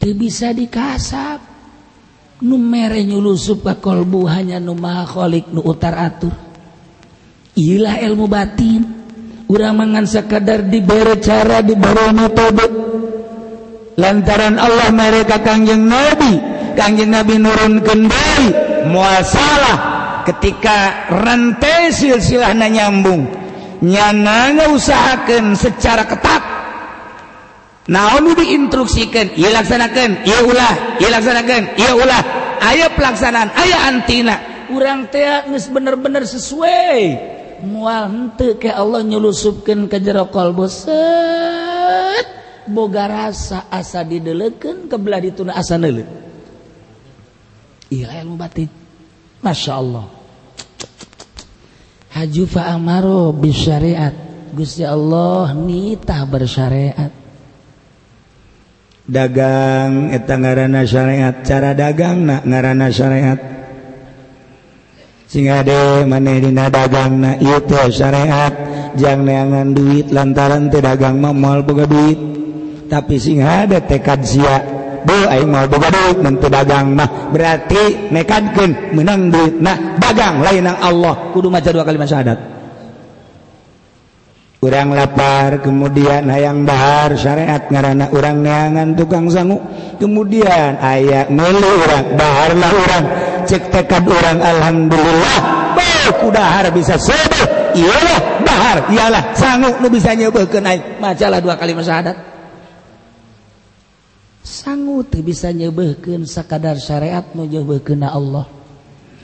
Teu 0.00 0.16
bisa 0.16 0.50
dikasap. 0.50 1.38
Nu 2.40 2.56
mere 2.56 3.04
nyulusup 3.04 3.62
ka 3.62 3.76
kolbu 3.76 4.24
hanya 4.26 4.56
nu 4.58 4.74
maha 4.74 5.06
kholik 5.06 5.52
nu 5.52 5.60
utar 5.62 5.94
atur. 5.94 6.32
ialah 7.58 8.02
ilmu 8.04 8.26
batin. 8.30 8.82
Urang 9.50 9.82
mangan 9.82 10.06
sekadar 10.06 10.62
diberi 10.62 11.18
cara 11.18 11.58
diberi 11.58 12.08
metode. 12.14 12.66
Lantaran 13.98 14.56
Allah 14.62 14.94
mereka 14.94 15.42
kangjeng 15.42 15.90
Nabi. 15.90 16.38
Kangjeng 16.78 17.10
Nabi 17.10 17.34
nurun 17.42 17.82
kendali 17.82 18.54
muasalah 18.86 19.78
ketika 20.30 21.10
rantai 21.10 21.90
silsilah 21.90 22.54
nyambung 22.54 23.26
nyana 23.82 24.70
usahakan 24.70 25.56
secara 25.56 26.04
ketat. 26.06 26.42
Naon 27.90 28.38
diinstruksikan? 28.38 29.34
Ia 29.34 29.50
laksanakan 29.50 30.22
ia 30.22 30.46
ulah. 30.46 30.74
Ia 31.02 31.08
laksanakan 31.10 31.62
ia 31.74 31.92
ulah. 31.96 32.22
Ayah 32.60 32.92
pelaksanaan 32.94 33.50
ayah 33.56 33.90
antina. 33.90 34.36
Urang 34.70 35.10
teh 35.10 35.26
bener-bener 35.74 36.22
sesuai. 36.22 37.39
mualtu 37.64 38.56
ke 38.56 38.68
Allah 38.72 39.04
nyelusupkan 39.04 39.88
ke 39.88 40.00
jerokol 40.00 40.52
buset 40.52 42.26
boga 42.70 43.08
rasa 43.10 43.66
asa 43.72 44.04
dideleken 44.06 44.88
kebelah 44.88 45.20
dituna 45.20 45.56
asa 45.56 45.76
nele 45.80 46.30
iya 47.90 48.22
ilmu 48.22 48.38
batin. 48.38 48.70
Masya 49.40 49.72
Allah. 49.74 50.06
Haji 52.10 52.44
fa'amaro 52.46 53.32
bisyariat 53.34 54.14
Gusti 54.50 54.82
Allah 54.82 55.54
nitah 55.54 56.22
bersyariat. 56.26 57.12
Dagang 59.10 60.14
eta 60.14 60.38
etanggaraana 60.38 60.86
syariat 60.86 61.34
cara 61.42 61.74
dagang 61.74 62.26
na 62.26 62.42
ngarana 62.46 62.90
syariat. 62.94 63.38
Singa 65.30 65.62
singade 65.62 66.50
nada 66.50 66.66
dagang 66.74 67.22
na 67.22 67.38
itu 67.38 67.78
syariat 67.94 68.50
jangan 68.98 69.22
neangan 69.22 69.68
duit 69.70 70.10
lantaran 70.10 70.66
teh 70.66 70.82
dagang 70.82 71.22
mal 71.22 71.62
boga 71.62 71.86
duit. 71.86 72.18
Tapi 72.90 73.14
singa 73.14 73.62
singade 73.62 73.78
tekad 73.86 74.26
sia 74.26 74.58
bu 75.06 75.30
aing 75.30 75.46
mal 75.46 75.70
boga 75.70 75.86
duit 75.86 76.18
nanti 76.18 76.50
dagang 76.50 76.98
mah 76.98 77.30
berarti 77.30 78.10
nekadkeun 78.10 78.90
menang 78.90 79.30
duit 79.30 79.54
nah 79.62 79.94
dagang 80.02 80.42
lain 80.42 80.66
yang 80.66 80.78
Allah. 80.82 81.30
Kudu 81.30 81.46
maca 81.46 81.70
dua 81.70 81.86
kalimat 81.86 82.10
syahadat. 82.10 82.38
Urang 84.66 84.92
lapar, 84.92 85.62
kemudian 85.62 86.26
hayang 86.26 86.66
bahar 86.66 87.14
syariat 87.14 87.70
ngarana 87.70 88.10
urang 88.10 88.42
neangan 88.42 88.92
tukang 88.98 89.30
sangu, 89.30 89.56
kemudian 89.96 90.74
ayak 90.82 91.30
melu 91.30 91.70
urang 91.86 92.18
baharlah 92.18 92.72
urang. 92.74 93.06
cek 93.50 93.74
tekad 93.74 94.06
orang 94.06 94.38
Alhamdulillah. 94.38 95.38
Kudahar 96.10 96.70
bisa 96.70 96.94
sodoh 96.98 97.74
iyalah 97.74 98.18
dahar 98.46 98.78
iyalah. 98.94 99.22
Sanggup 99.34 99.82
nu 99.82 99.90
bisa 99.90 100.14
nyebeuh 100.14 100.46
kenai 100.46 101.02
macalah 101.02 101.42
dua 101.42 101.58
kali 101.58 101.74
masyadat 101.74 102.30
sanggup 104.50 105.06
teu 105.12 105.22
bisa 105.22 105.52
nyebeuhkeun 105.52 106.26
sakadar 106.26 106.80
syariat 106.80 107.24
nu 107.36 107.46
nyebeuhkeunna 107.46 108.08
Allah. 108.10 108.48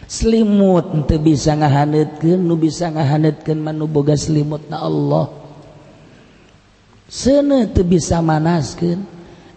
Selimut 0.06 0.86
teu 1.10 1.18
bisa 1.18 1.58
ngahaneutkeun 1.58 2.38
nu 2.38 2.54
bisa 2.54 2.86
ngahaneutkeun 2.92 3.58
manu 3.58 3.90
boga 3.90 4.14
selimutna 4.14 4.78
Allah. 4.78 5.34
Seuneu 7.10 7.66
teu 7.74 7.82
bisa 7.82 8.22
manaskeun 8.22 9.02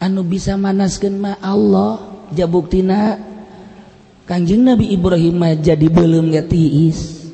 anu 0.01 0.21
bisa 0.25 0.57
manaskeun 0.57 1.15
mah 1.21 1.37
Allah. 1.43 2.17
Jabuktina 2.29 3.17
Kanjeng 4.29 4.61
Nabi 4.61 4.93
Ibrahim 4.93 5.41
jadi 5.57 5.89
belum 5.89 6.29
ya 6.29 6.45
tiis. 6.45 7.33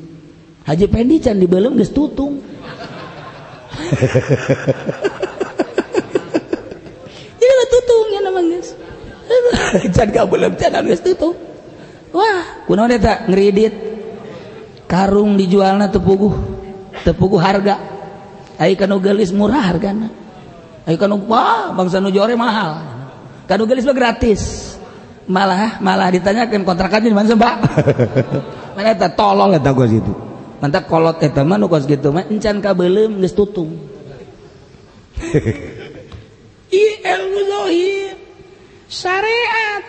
Haji 0.64 0.88
Pendi 0.88 1.20
can 1.20 1.36
di 1.36 1.44
belum 1.44 1.76
geus 1.76 1.92
tutung. 1.92 2.40
Jadi 7.36 7.52
lah 7.52 7.68
tutung 7.68 8.06
ya 8.10 8.20
nama 8.24 8.40
geus. 8.40 8.72
can 9.94 10.08
ka 10.08 10.24
belum 10.24 10.56
can 10.56 10.72
geus 10.88 11.04
tutung. 11.04 11.36
Wah, 12.16 12.64
kunaon 12.64 12.88
eta 12.88 13.28
ngredit. 13.28 13.76
Karung 14.88 15.36
dijualna 15.36 15.92
tepuguh. 15.92 16.34
Tepuguh 17.04 17.38
harga. 17.38 17.76
Ai 18.56 18.72
kanu 18.72 19.04
gelis 19.04 19.36
murah 19.36 19.68
hargana. 19.68 20.08
Ai 20.88 20.96
kanu 20.96 21.20
wah 21.28 21.76
bangsa 21.76 22.00
nu 22.00 22.08
jore 22.08 22.34
mahal. 22.40 22.80
Kanu 23.44 23.68
gelis 23.68 23.84
mah 23.84 23.92
gratis. 23.92 24.65
Malah 25.26 25.82
malah 25.82 26.08
ditanyakan 26.10 26.62
kontrakannya 26.62 27.10
di 27.10 27.16
mana 27.16 27.34
mbak? 27.34 27.56
Mana 28.76 28.92
eta 28.92 29.08
tolol 29.10 29.56
eta 29.56 29.70
gua 29.74 29.88
situ. 29.88 30.12
Mantap 30.62 30.88
kolot 30.88 31.20
eta 31.20 31.44
mah 31.44 31.60
nu 31.60 31.68
kos 31.68 31.84
gitu 31.84 32.14
mah 32.14 32.24
encan 32.32 32.64
kabeulem 32.64 33.20
geus 33.20 33.36
tutung 33.36 33.76
i 36.72 36.84
ilmu 37.04 37.40
zahir. 37.48 38.14
Syariat. 38.86 39.82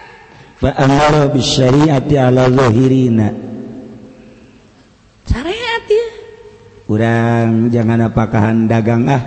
Fa 0.57 0.71
amara 0.73 1.29
bisyariati 1.29 2.15
ala 2.17 2.49
zahirina. 2.49 3.29
Syariat 5.27 5.83
ya 5.85 6.07
kurang 6.88 7.67
jangan 7.69 8.07
apakahan 8.07 8.65
dagang 8.65 9.05
ah. 9.11 9.23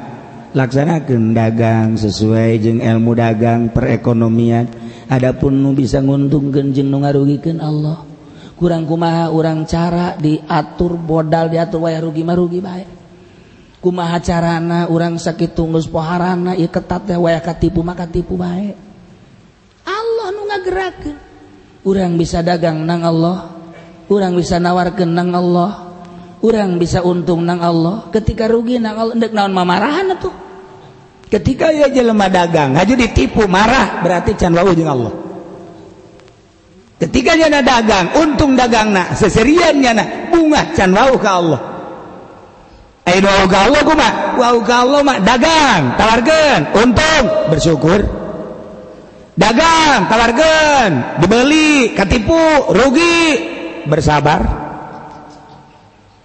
Laksanakan 0.50 1.30
dagang 1.30 1.94
sesuai 1.94 2.58
jeng 2.58 2.82
ilmu 2.82 3.14
dagang 3.14 3.70
perekonomian 3.70 4.66
Adapun 5.10 5.58
nu 5.58 5.74
bisa 5.74 5.98
nguntungkeun 5.98 6.70
jeung 6.70 6.86
nu 6.86 7.02
ngarugikan 7.02 7.58
Allah 7.58 8.06
kurang 8.54 8.86
kumaha 8.86 9.34
orang 9.34 9.66
cara 9.66 10.14
diatur 10.14 10.94
bodal 10.94 11.50
diatur 11.50 11.82
wayah 11.82 11.98
rugi 11.98 12.22
mah 12.22 12.36
rugi 12.38 12.60
baik 12.62 12.88
kumaha 13.82 14.22
carana 14.22 14.86
orang 14.86 15.18
sakit 15.18 15.50
tunggus 15.50 15.90
poharana 15.90 16.54
ieu 16.54 16.70
ketat 16.70 17.10
teh 17.10 17.18
wayah 17.18 17.42
katipu 17.42 17.82
mah 17.82 17.98
katipu 17.98 18.38
baik 18.38 18.78
Allah 19.82 20.26
nu 20.30 20.46
ngagerakeun. 20.46 21.16
Urang 21.80 22.20
bisa 22.20 22.44
dagang 22.44 22.84
nang 22.84 23.02
Allah 23.02 23.50
urang 24.06 24.38
bisa 24.38 24.62
nawarkeun 24.62 25.10
nang 25.10 25.34
Allah 25.34 25.90
urang 26.44 26.78
bisa 26.78 27.02
untung 27.02 27.42
nang 27.42 27.58
Allah 27.58 28.06
ketika 28.14 28.46
rugi 28.46 28.78
nang 28.78 28.94
Allah 28.94 29.18
endek 29.18 29.34
naon 29.34 29.50
mamarahan 29.50 30.12
atuh? 30.14 30.49
Ketika 31.30 31.70
ya 31.70 31.86
jelema 31.86 32.26
dagang 32.26 32.74
haju 32.74 32.94
ditipu 32.98 33.46
marah 33.46 34.02
berarti 34.02 34.34
can 34.34 34.52
wau 34.52 34.74
jeung 34.74 34.90
Allah. 34.90 35.14
Ketika 37.00 37.32
nyana 37.32 37.64
dagang 37.64 38.12
untung 38.20 38.58
dagang 38.58 38.92
nak 38.92 39.16
seserian 39.16 39.80
nyana 39.80 40.28
bunga 40.28 40.74
can 40.76 40.92
wau 40.92 41.16
ka 41.16 41.30
Allah. 41.40 41.60
Ayo 43.08 43.24
wau 43.24 43.46
ka 43.48 43.58
Allah 43.70 43.80
kumaha 43.86 44.12
wau 44.36 44.58
ka 44.60 44.74
Allah 44.84 45.00
mah 45.00 45.18
dagang 45.24 45.96
tawarkeun 45.96 46.62
untung 46.76 47.24
bersyukur. 47.48 48.00
Dagang 49.38 50.10
tawarkeun 50.12 51.24
dibeli 51.24 51.96
katipu 51.96 52.74
rugi 52.74 53.18
bersabar. 53.88 54.68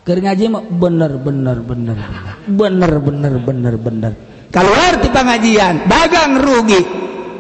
Ngaji 0.06 0.46
bener 0.76 1.18
bener 1.18 1.58
bener 1.66 1.98
bener 2.46 2.94
bener 3.02 3.34
bener 3.42 3.76
bener 3.80 4.14
keluar 4.50 5.02
di 5.02 5.10
pengajian 5.10 5.90
dagang 5.90 6.42
rugi. 6.42 6.82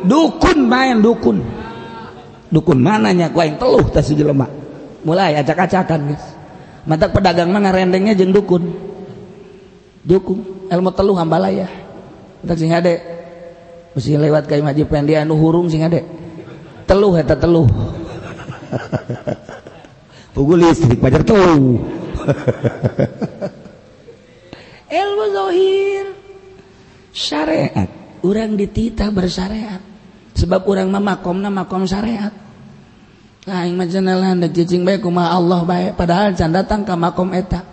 Dukun 0.06 0.70
main 0.70 1.02
dukun. 1.02 1.42
Dukun 2.54 2.78
mananya 2.78 3.34
ku 3.34 3.42
aing 3.42 3.58
teluh 3.58 3.82
tas 3.90 4.06
jelema. 4.14 4.46
Mulai 5.02 5.42
acak-acakan 5.42 6.14
guys. 6.14 6.26
Mata 6.86 7.10
pedagang 7.10 7.50
mah 7.50 7.66
ngarendengnya 7.66 8.14
jeung 8.14 8.30
dukun? 8.30 8.70
Dukun 10.06 10.70
ilmu 10.70 10.94
teluh 10.94 11.18
hambalaya 11.18 11.66
tak 12.46 12.62
sing 12.62 12.70
ade 12.70 13.02
mesti 13.98 14.22
lewat 14.22 14.46
kayak 14.46 14.62
maji 14.62 14.86
pendi 14.86 15.18
anu 15.18 15.34
hurung 15.34 15.66
sing 15.66 15.82
ade. 15.82 16.06
Teluh 16.86 17.18
eta 17.18 17.34
teluh. 17.34 17.66
Pukul 20.38 20.62
listrik 20.62 21.02
pajar 21.02 21.26
teluh. 21.26 21.82
Ilmu 24.86 25.26
zohir. 25.34 26.25
syariat. 27.16 27.88
Orang 28.20 28.60
dititah 28.60 29.08
bersyariat. 29.08 29.80
Sebab 30.36 30.68
orang 30.68 30.92
memakomna 30.92 31.48
makom 31.48 31.88
syariat. 31.88 32.36
Nah 33.46 33.62
mah 33.72 33.86
macam 33.86 34.02
dan 34.42 34.52
cicing 34.52 34.82
baik 34.82 35.06
kumah 35.06 35.30
Allah 35.30 35.62
baik 35.62 35.94
padahal 35.94 36.34
can 36.36 36.52
datang 36.52 36.84
ke 36.84 36.92
makom 36.92 37.32
eta. 37.32 37.64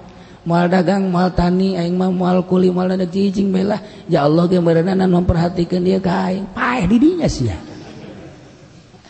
Mual 0.47 0.69
dagang 0.69 1.09
mual 1.09 1.33
tani 1.35 1.75
aing 1.81 1.97
mah 1.97 2.13
mual 2.13 2.45
kuli 2.47 2.69
mual 2.71 2.93
ada 2.93 3.09
cicing 3.09 3.51
baiklah 3.51 3.81
ya 4.05 4.29
Allah 4.29 4.47
yang 4.53 4.63
berana 4.63 5.09
memperhatikan 5.09 5.81
dia 5.83 5.99
ke 5.99 6.13
aing. 6.13 6.45
Paeh 6.55 6.85
di 6.87 6.97
dinya 7.01 7.27
sih 7.27 7.51
ya 7.51 7.73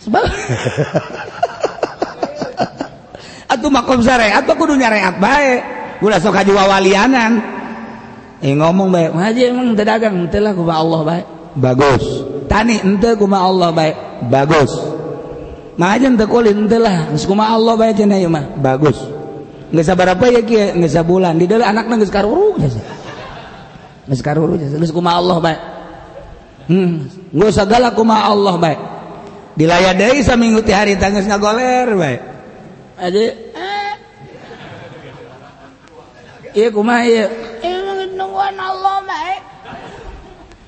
sebab 0.02 0.26
atuh 3.54 3.70
makom 3.70 4.02
syariat 4.02 4.42
kudu 4.42 4.74
nyariat 4.74 5.14
baik 5.22 5.60
ulah 6.02 6.18
sok 6.18 6.34
haji 6.42 6.52
wawalianan. 6.54 7.61
eh 8.42 8.52
ngomong 8.58 8.90
baik. 8.90 9.10
Haji 9.14 9.40
emang 9.48 9.78
dagang. 9.78 10.26
Ente 10.26 10.38
lah 10.42 10.52
kuma 10.52 10.74
Allah 10.74 11.00
baik. 11.06 11.26
Bagus. 11.54 12.04
Tani 12.50 12.82
ente 12.82 13.14
kuma 13.14 13.38
Allah 13.38 13.70
baik. 13.70 13.96
Bagus. 14.26 14.72
Mah 15.78 15.96
aja 15.96 16.10
ente 16.10 16.26
kulin 16.26 16.66
ente 16.66 16.76
lah. 16.76 17.14
Kuma 17.24 17.48
Allah 17.54 17.78
baik 17.78 18.02
cina 18.02 18.18
ya 18.18 18.26
mah. 18.26 18.58
Bagus. 18.58 18.98
Nggak 19.72 19.86
sabar 19.88 20.12
apa 20.12 20.28
ya 20.28 20.44
kia 20.44 20.76
nggak 20.76 20.92
sabulan 20.92 21.32
di 21.40 21.48
dalam 21.48 21.64
anak 21.64 21.88
nggak 21.88 22.12
sekaruru 22.12 22.60
jasa 22.60 22.76
nggak 24.04 24.18
sekaruru 24.20 24.60
jasa 24.60 24.76
nggak 24.76 24.92
kuma 24.92 25.16
Allah 25.16 25.40
baik. 25.40 25.60
Hmm. 26.68 27.08
Nggak 27.32 27.52
segala 27.56 27.88
kuma 27.96 28.20
Allah 28.20 28.60
baik. 28.60 28.80
Dilayadai 29.56 30.20
seminggu 30.20 30.60
ti 30.60 30.76
hari 30.76 31.00
tangis 31.00 31.24
ngagoler 31.24 31.88
baik. 31.96 32.20
Aja 33.00 33.20
eh 33.32 33.92
iya 36.52 36.68
kuma 36.68 37.00
iya. 37.08 37.32
Eh 37.64 37.71
Allah 38.58 38.96
baik. 39.04 39.40
Eh. 39.40 39.40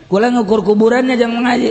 Kula 0.09 0.29
ngukur 0.31 0.61
kuburannya 0.63 1.17
jangan 1.17 1.43
mengaji. 1.43 1.71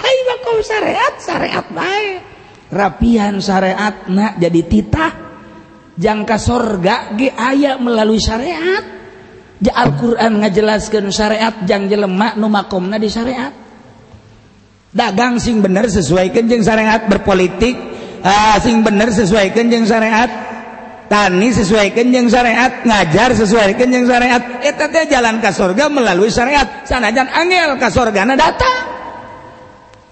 Hai 0.00 0.16
bakum 0.26 0.56
syariat, 0.60 1.14
syariat 1.22 1.66
baik. 1.70 2.30
rapian 2.70 3.42
syariat 3.42 4.06
nak 4.08 4.38
jadi 4.38 4.60
titah. 4.64 5.12
Jangka 6.00 6.36
sorga 6.40 7.12
ge 7.12 7.28
aya 7.34 7.76
melalui 7.76 8.16
syariat. 8.16 8.84
Ja 9.60 9.72
Al-Quran 9.84 10.40
ngajelaskan 10.40 11.12
syariat 11.12 11.52
jang 11.68 11.84
jelemak 11.92 12.40
nu 12.40 12.48
makomna 12.48 12.96
di 12.96 13.12
syariat. 13.12 13.52
Dagang 14.90 15.36
sing 15.36 15.60
bener 15.60 15.86
sesuai 15.92 16.32
kenjeng 16.32 16.64
syariat 16.64 17.04
berpolitik. 17.04 17.76
Ah, 18.24 18.56
sing 18.64 18.80
bener 18.80 19.12
sesuai 19.12 19.52
kenjeng 19.52 19.84
syariat 19.84 20.49
tani 21.10 21.50
sesuai 21.50 21.90
kenjeng 21.90 22.30
syariat 22.30 22.86
ngajar 22.86 23.34
sesuai 23.34 23.74
kenjeng 23.74 24.06
syariat. 24.06 24.62
Itu 24.62 24.86
teh 24.86 25.10
jalan 25.10 25.42
ke 25.42 25.50
surga 25.50 25.90
melalui 25.90 26.30
syariat. 26.30 26.86
Sanajan 26.86 27.26
angel 27.26 27.74
ke 27.82 27.88
surga 27.90 28.22
na 28.22 28.38
datang. 28.38 29.02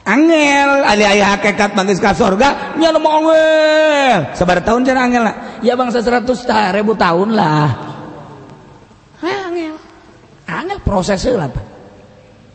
Angel 0.03 0.89
ali 0.89 1.05
ayah 1.07 1.39
hakikat 1.39 1.77
bangkis 1.77 2.01
ke 2.01 2.11
surga 2.17 2.81
nya 2.81 2.97
mau 2.97 3.21
angel 3.21 4.33
sabar 4.33 4.65
tahun 4.65 4.89
jangan 4.89 5.05
angel 5.05 5.21
lah 5.21 5.37
ya 5.61 5.77
bangsa 5.77 6.03
seratus 6.03 6.43
ribu 6.75 6.99
tahun 6.99 7.39
lah. 7.39 7.69
Angel. 9.23 9.77
Angel 10.49 10.79
prosesnya 10.83 11.47
lah 11.47 11.49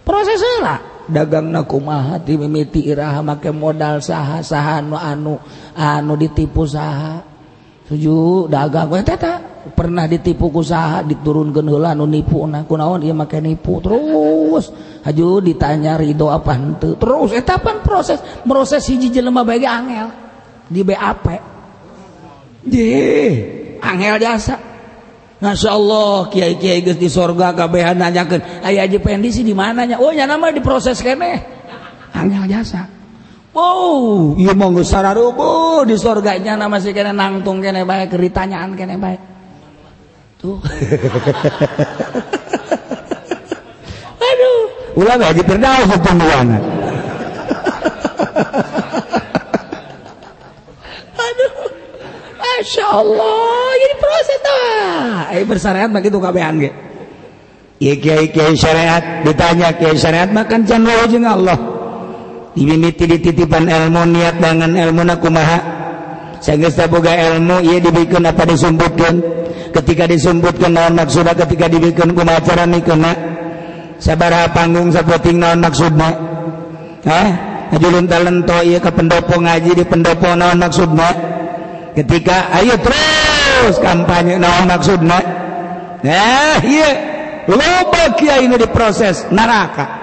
prosesnya 0.04 0.56
lah. 0.60 0.80
Dagang 1.04 1.52
nakumaha 1.52 2.16
mimiti 2.26 2.88
iraha 2.88 3.20
make 3.20 3.52
modal 3.52 4.00
saha 4.00 4.40
saha 4.40 4.80
anu 4.80 4.96
anu 4.96 5.36
anu 5.76 6.16
ditipu 6.16 6.64
saha 6.64 7.33
tuju 7.88 8.48
dagang. 8.52 8.92
Pernah 9.64 10.12
ditipuku 10.12 10.60
usaha 10.60 11.00
diturun 11.08 11.56
genlan 11.56 12.04
nipu 12.04 12.44
na 12.44 12.68
kunaon 12.68 13.00
dia 13.00 13.16
make 13.16 13.40
nipu 13.40 13.80
terus. 13.80 14.76
Haju 15.08 15.40
ditanya 15.40 15.96
Ridho 15.96 16.28
apa 16.28 16.60
itu 16.60 17.00
terus 17.00 17.32
etapan 17.32 17.80
proses? 17.80 18.20
Proses 18.44 18.84
hiji 18.92 19.08
jelema 19.08 19.48
bagi 19.48 19.64
angel. 19.64 20.12
Di 20.68 20.84
BAP 20.84 21.26
di 22.64 22.88
angel 23.84 24.16
jasa. 24.20 24.56
Masya 25.44 25.70
Allah 25.76 26.32
Kiai 26.32 26.56
Kiai 26.56 26.80
geus 26.80 26.96
di 26.96 27.12
sorga 27.12 27.52
kabehan 27.52 28.00
nanyakeun 28.00 28.64
ayah 28.64 28.88
aja 28.88 29.00
pendisi 29.04 29.44
di 29.44 29.52
mananya? 29.52 30.00
Oh 30.00 30.16
nya 30.16 30.24
nama 30.24 30.52
diproses 30.56 31.04
kene 31.04 31.44
angel 32.16 32.48
jasa. 32.48 32.88
Oh 33.54 34.34
iya 34.38 34.54
gus 34.54 34.90
sararubu 34.90 35.86
di 35.86 35.98
sorganya 35.98 36.56
nama 36.58 36.80
si 36.82 36.94
kene 36.94 37.12
nangtung 37.14 37.62
kene 37.62 37.86
baik 37.86 38.10
keritanyaan 38.14 38.76
kene 38.78 38.98
baik. 38.98 39.20
Tuh. 40.42 40.60
Aduh. 44.28 44.60
Ulah 45.00 45.16
lagi 45.16 45.40
terdaus 45.48 45.88
pertemuan. 45.88 46.60
Masya 52.64 52.88
Allah 52.96 53.72
jadi 53.76 53.96
proses 54.00 54.42
ah. 54.48 55.36
Eh 55.36 55.44
bersyariat 55.44 55.90
begitu 55.92 56.18
kabehan 56.20 56.60
ge. 56.60 56.72
Iya 57.84 57.94
kiai 58.00 58.28
kiai 58.32 58.56
syariat 58.56 59.04
ditanya 59.28 59.76
kiai 59.76 60.00
syariat 60.00 60.32
makan 60.32 60.64
can 60.64 60.88
Allah 60.88 61.60
dimimiti 62.54 63.10
dititipan 63.10 63.66
ilmu 63.66 64.02
niat 64.14 64.38
dengan 64.38 64.72
ilmu 64.74 65.02
nakumaha 65.06 65.60
sagesta 66.44 66.86
boga 66.86 67.14
ilmu 67.14 67.64
ia 67.66 67.82
dibikin 67.82 68.28
apa 68.30 68.44
disumputkan 68.46 69.24
ketika 69.74 70.06
disumputkan 70.06 70.72
naon 70.76 70.94
maksudna? 70.94 71.34
Ketika 71.34 71.66
dibikin 71.66 72.14
kumaha 72.14 72.40
cara 72.46 72.70
mikirna 72.70 73.12
sabaraha 73.98 74.54
panggung 74.54 74.94
sapoting 74.94 75.42
naon 75.42 75.60
maksudna? 75.64 76.10
Hah? 77.04 77.30
Ajulun 77.74 78.06
talento 78.06 78.62
ieu 78.62 78.78
ka 78.78 78.94
pendopo 78.94 79.42
ngaji 79.42 79.72
di 79.82 79.84
pendopo 79.88 80.30
naon 80.38 80.62
maksudna? 80.62 81.10
Ketika 81.98 82.54
ayo 82.62 82.78
terus 82.78 83.82
kampanye 83.82 84.38
naon 84.38 84.70
maksudna? 84.70 85.18
Eh 86.06 86.58
iya. 86.70 86.92
Loba 87.50 88.16
kiai 88.16 88.48
diproses 88.48 89.28
neraka. 89.34 90.03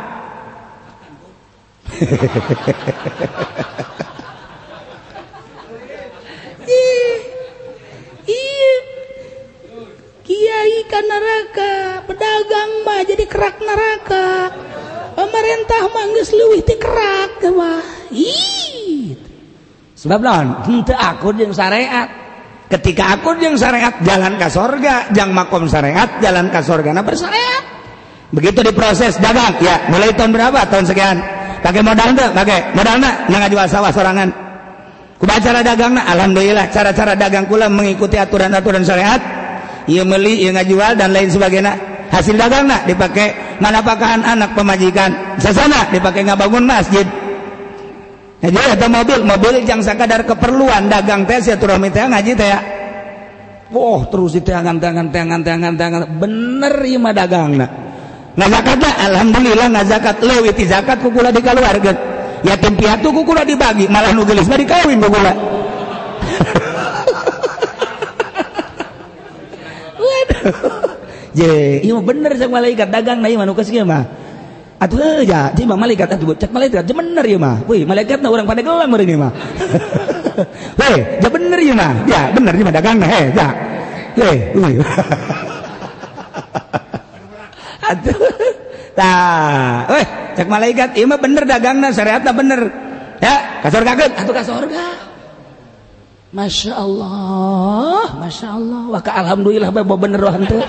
naraka 2.01 2.09
Kyai 10.25 10.87
kan 10.87 11.05
neraka 11.05 12.07
pedagang 12.07 12.71
mah 12.87 13.03
jadi 13.05 13.25
kerak 13.27 13.59
neraka. 13.61 14.49
Pemerintah 15.19 15.83
manggis 15.93 16.31
luwih 16.33 16.63
ti 16.65 16.79
kerak 16.79 17.45
mah. 17.53 17.85
Sebab 20.01 20.21
non 20.25 20.65
henteu 20.65 20.97
akur 20.97 21.37
jeung 21.37 21.53
syariat 21.53 22.09
ketika 22.71 23.19
akur 23.19 23.37
jeung 23.37 23.59
syariat 23.61 24.01
jalan 24.01 24.41
ke 24.41 24.49
sorga. 24.49 25.13
Jang 25.13 25.37
makom 25.37 25.69
syariat 25.69 26.23
jalan 26.25 26.49
ke 26.49 26.65
sorga 26.65 26.97
nah 26.97 27.05
bersyariat 27.05 27.65
begitu 28.31 28.63
diproses 28.63 29.19
dagang. 29.19 29.59
Ya 29.61 29.91
mulai 29.91 30.15
tahun 30.15 30.31
berapa? 30.31 30.65
Tahun 30.71 30.87
sekian 30.87 31.40
pakai 31.61 31.83
modal 31.85 32.09
tuh 32.17 32.29
pakai 32.33 32.73
modal 32.73 32.97
nak 33.01 33.29
nggak 33.29 33.51
jual 33.53 33.67
sawah 33.69 33.93
sorangan 33.93 34.29
kubaca 35.21 35.41
cara 35.41 35.61
dagang 35.61 35.93
nak 35.93 36.07
alhamdulillah 36.17 36.73
cara-cara 36.73 37.13
dagang 37.13 37.45
kula 37.45 37.69
mengikuti 37.69 38.17
aturan-aturan 38.17 38.81
syariat. 38.81 39.21
Meli 39.91 40.47
jual 40.47 40.95
dan 40.95 41.11
lain 41.11 41.27
sebagainya. 41.27 41.75
Hasil 42.15 42.39
dagang 42.39 42.71
dipakai 42.87 43.59
mana 43.59 43.83
pakaian 43.83 44.23
anak 44.23 44.55
pemajikan. 44.55 45.37
Sesana 45.37 45.91
dipakai 45.91 46.23
nggak 46.23 46.39
bangun 46.39 46.65
masjid. 46.65 47.07
Atau 48.41 48.89
mobil. 48.89 49.19
Mobil 49.27 49.67
yang 49.67 49.83
sekadar 49.83 50.23
keperluan 50.23 50.87
dagang 50.87 51.27
tes 51.27 51.51
ya 51.51 51.59
turun 51.59 51.83
ngaji 51.83 52.33
teh 52.39 52.49
ya. 52.49 52.61
Oh 53.71 54.03
terus 54.11 54.35
itu 54.35 54.51
tangan 54.51 54.79
tangan 54.83 55.11
tangan 55.15 55.41
tangan 55.47 55.75
tangan 55.79 56.01
bener 56.19 56.75
ya 56.87 56.99
mah 56.99 57.15
dagang 57.15 57.55
nak 57.55 57.90
Nah 58.41 58.49
zakat 58.49 58.81
alhamdulillah 58.81 59.69
nah 59.69 59.85
zakat 59.85 60.17
lewi 60.25 60.49
ti 60.57 60.65
zakat 60.65 60.97
kukula 61.05 61.29
di 61.29 61.45
keluarga. 61.45 61.93
Yatim 62.41 62.73
piatu 62.73 63.13
kukula 63.13 63.45
dibagi, 63.45 63.85
malah 63.85 64.17
nu 64.17 64.25
nggak 64.25 64.49
dikawin 64.65 64.97
ku 64.97 65.13
Waduh. 65.13 65.37
Je, 71.37 71.85
iya 71.85 71.95
bener 72.01 72.33
jeung 72.35 72.51
malaikat 72.51 72.89
dagang 72.91 73.21
nih 73.21 73.37
manusia 73.37 73.85
mah 73.85 74.03
mah. 74.03 74.03
Atuh 74.81 74.99
eh, 74.99 75.29
ya, 75.29 75.53
jadi 75.53 75.69
mah 75.69 75.79
malaikat 75.79 76.09
atuh 76.17 76.33
cek 76.33 76.51
malaikat 76.51 76.83
jadi 76.89 76.97
bener 76.97 77.25
ya 77.29 77.37
mah. 77.37 77.61
Weh, 77.69 77.85
malaikatna 77.85 78.33
orang 78.33 78.49
pada 78.49 78.65
gelam 78.65 78.89
ini 78.97 79.05
iya 79.05 79.17
mah. 79.21 79.33
Woi, 80.81 80.97
jadi 81.21 81.29
bener 81.29 81.59
ya 81.61 81.75
mah. 81.77 81.93
Ya, 82.09 82.21
bener 82.33 82.53
ya 82.57 82.65
mah 82.65 82.75
dagang 82.75 82.97
nih, 82.99 83.09
ya. 83.13 83.21
ja. 83.37 83.49
Weh. 84.57 84.81
tah. 88.99 89.87
Weh 89.91 90.07
cek 90.37 90.49
malaikat. 90.49 90.95
Ieu 90.99 91.07
mah 91.07 91.21
bener 91.21 91.45
dagang 91.47 91.79
na 91.81 91.91
syariatna 91.95 92.33
bener. 92.35 92.61
Ya 93.21 93.61
kasor 93.61 93.85
kaget 93.85 94.17
atuh 94.17 94.33
ka 94.33 94.43
Masya 96.31 96.73
Allah 96.79 98.07
Masya 98.23 98.49
Allah. 98.55 98.83
Waka 98.95 99.11
Alhamdulillah 99.13 99.75
Bapak 99.75 99.99
bener 99.99 100.23
hantu 100.31 100.63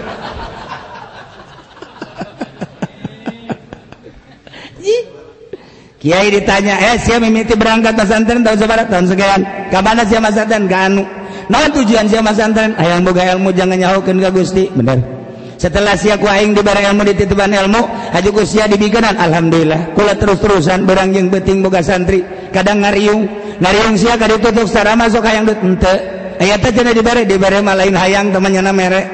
Kiai 6.01 6.33
ditanya 6.33 6.81
eh 6.81 6.97
siapa 6.97 7.29
mimiti 7.29 7.53
berangkat 7.53 7.93
pesantren 7.93 8.41
tahun 8.41 8.57
sebarat 8.57 8.89
tahun 8.89 9.05
sekian. 9.05 9.69
Kapan 9.69 10.01
siapa 10.09 10.33
pesantren 10.33 10.65
ke 10.65 10.73
anu. 10.73 11.05
Nah 11.45 11.69
tujuan 11.69 12.09
siapa 12.09 12.33
pesantren 12.33 12.73
ayang 12.81 13.05
boga 13.05 13.21
ilmu 13.37 13.53
jangan 13.53 13.77
nyahukan 13.77 14.17
ke 14.17 14.29
Gusti. 14.33 14.65
Bener 14.73 15.20
setelah 15.61 15.93
siaku 15.93 16.25
aing 16.25 16.57
dibarang 16.57 16.89
ilmu 16.89 17.05
dititipan 17.13 17.53
ilmu 17.53 17.85
haju 18.17 18.29
usia 18.41 18.65
dibikanan 18.65 19.13
Alhamdulillah. 19.13 19.93
Kula 19.93 20.17
terus-terusan 20.17 20.89
barang 20.89 21.13
yang 21.13 21.29
beting 21.29 21.61
boga 21.61 21.85
santri. 21.85 22.25
Kadang 22.49 22.81
ngariung 22.81 23.29
ngariung 23.61 23.93
sia 23.93 24.17
kadu 24.17 24.41
tutup 24.41 24.65
secara 24.65 24.97
masuk 24.97 25.21
hayang 25.21 25.45
dut 25.45 25.61
ente. 25.61 25.93
Ayatnya 26.41 26.81
bare, 26.81 26.93
dibare 26.97 27.21
dibare 27.29 27.57
malain 27.61 27.93
hayang 27.93 28.33
temannya 28.33 28.61
na 28.65 28.73
merek. 28.73 29.05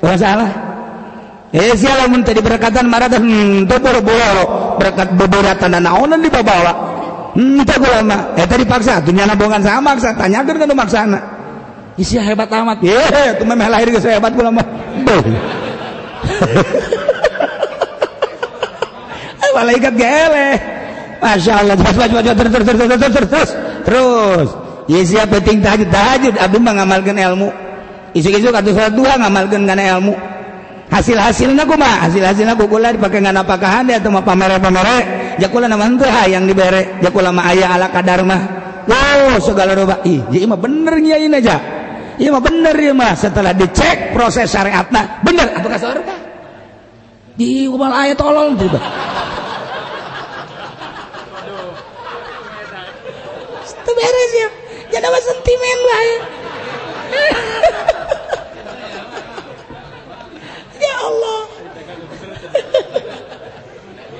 Orang 0.00 0.16
salah. 0.16 0.50
Eh 1.52 1.76
sia 1.76 2.00
lamun 2.00 2.24
tadi 2.24 2.40
berkatan 2.40 2.88
marah 2.88 3.12
dan 3.12 3.28
hmm 3.28 3.68
topor 3.68 4.00
boloro 4.00 4.80
berkat 4.80 5.12
beberatan 5.20 5.68
dan 5.76 5.84
oh, 5.84 6.04
naonan 6.04 6.20
dibawa 6.20 6.72
hmm 7.32 7.64
tak 7.64 7.80
ulama 7.80 8.36
eh 8.36 8.44
tadi 8.44 8.68
paksa 8.68 9.00
tuh 9.00 9.16
nyana 9.16 9.32
sama 9.60 9.92
paksa 9.92 10.16
tanyakan 10.16 10.64
kan 10.64 10.72
maksana. 10.72 11.20
Isi 12.00 12.16
hebat 12.16 12.48
amat. 12.48 12.80
Ya 12.80 13.36
itu 13.36 13.44
memang 13.44 13.68
lahir 13.68 13.92
ke 13.92 14.00
hebat 14.00 14.32
mah 14.32 14.78
tuh. 15.08 15.22
malaikat 19.58 19.92
geleh. 19.98 20.56
Masya 21.18 21.52
Allah. 21.66 21.74
Terus, 21.74 21.94
terus, 21.98 22.10
terus, 22.30 22.64
terus, 22.64 22.98
terus, 23.02 23.28
terus. 23.28 23.50
Terus. 23.82 24.48
Ya 24.88 25.00
siap 25.04 25.28
penting 25.34 25.60
tahajud, 25.60 25.88
tahajud. 25.90 26.34
Abdi 26.38 26.58
mengamalkan 26.62 27.16
ilmu. 27.18 27.50
Isuk-isuk 28.16 28.54
atau 28.54 28.72
sholat 28.72 28.94
dua 28.94 29.20
ngamalkan 29.20 29.68
karena 29.68 29.98
ilmu. 29.98 30.16
Hasil-hasilnya 30.88 31.68
mah 31.68 32.08
Hasil-hasilnya 32.08 32.56
kukula 32.56 32.96
dipakai 32.96 33.20
ngana 33.20 33.44
pakahan 33.44 33.84
deh. 33.90 33.98
Atau 33.98 34.14
pamere-pamere. 34.14 34.98
Jakula 35.42 35.68
nama 35.68 35.84
ente 35.84 36.08
yang 36.30 36.48
dibere. 36.48 37.02
Jakula 37.04 37.34
mah 37.34 37.52
ayah 37.52 37.76
ala 37.76 37.92
kadar 37.92 38.24
mah. 38.24 38.42
Wow, 38.88 39.36
segala 39.44 39.76
rupa. 39.76 40.00
Ih, 40.08 40.24
jadi 40.32 40.48
mah 40.48 40.56
bener 40.56 40.96
ngiyain 40.96 41.28
aja. 41.36 41.77
Iya 42.18 42.28
mah 42.34 42.42
bener 42.42 42.74
ya 42.74 42.92
mah 42.92 43.14
setelah 43.14 43.54
dicek 43.54 44.12
proses 44.12 44.50
syariatnya 44.50 45.22
bener. 45.22 45.46
Kasih 45.62 45.94
surga 45.94 46.16
di 47.38 47.70
umal 47.70 47.94
ayat 47.94 48.18
tolong 48.18 48.58
juga 48.58 48.82
itu 53.88 53.96
beres 53.96 54.32
ya. 54.36 54.48
Jadi 54.92 55.04
apa 55.08 55.20
sentimen 55.24 55.78
lah 55.80 56.00
ya? 56.04 56.18
Ya 60.78 60.94
Allah. 61.00 61.42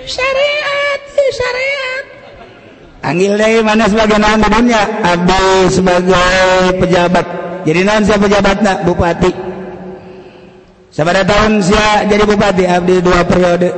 Syariat 0.08 1.00
syariat. 1.28 2.04
Anggil 3.04 3.32
deh 3.36 3.60
mana 3.60 3.84
sebagai 3.86 4.16
nama 4.16 4.46
dunia 4.48 4.82
Abdi 5.04 5.68
sebagai 5.68 6.80
pejabat 6.80 7.26
jadi 7.68 7.84
non 7.84 8.00
siapa 8.00 8.24
pejabatna? 8.24 8.72
Bupati. 8.88 9.28
Sabada 10.88 11.20
tahun 11.20 11.60
sia 11.60 12.08
jadi 12.08 12.24
bupati? 12.24 12.64
Abdi 12.64 13.04
dua 13.04 13.20
periode. 13.28 13.68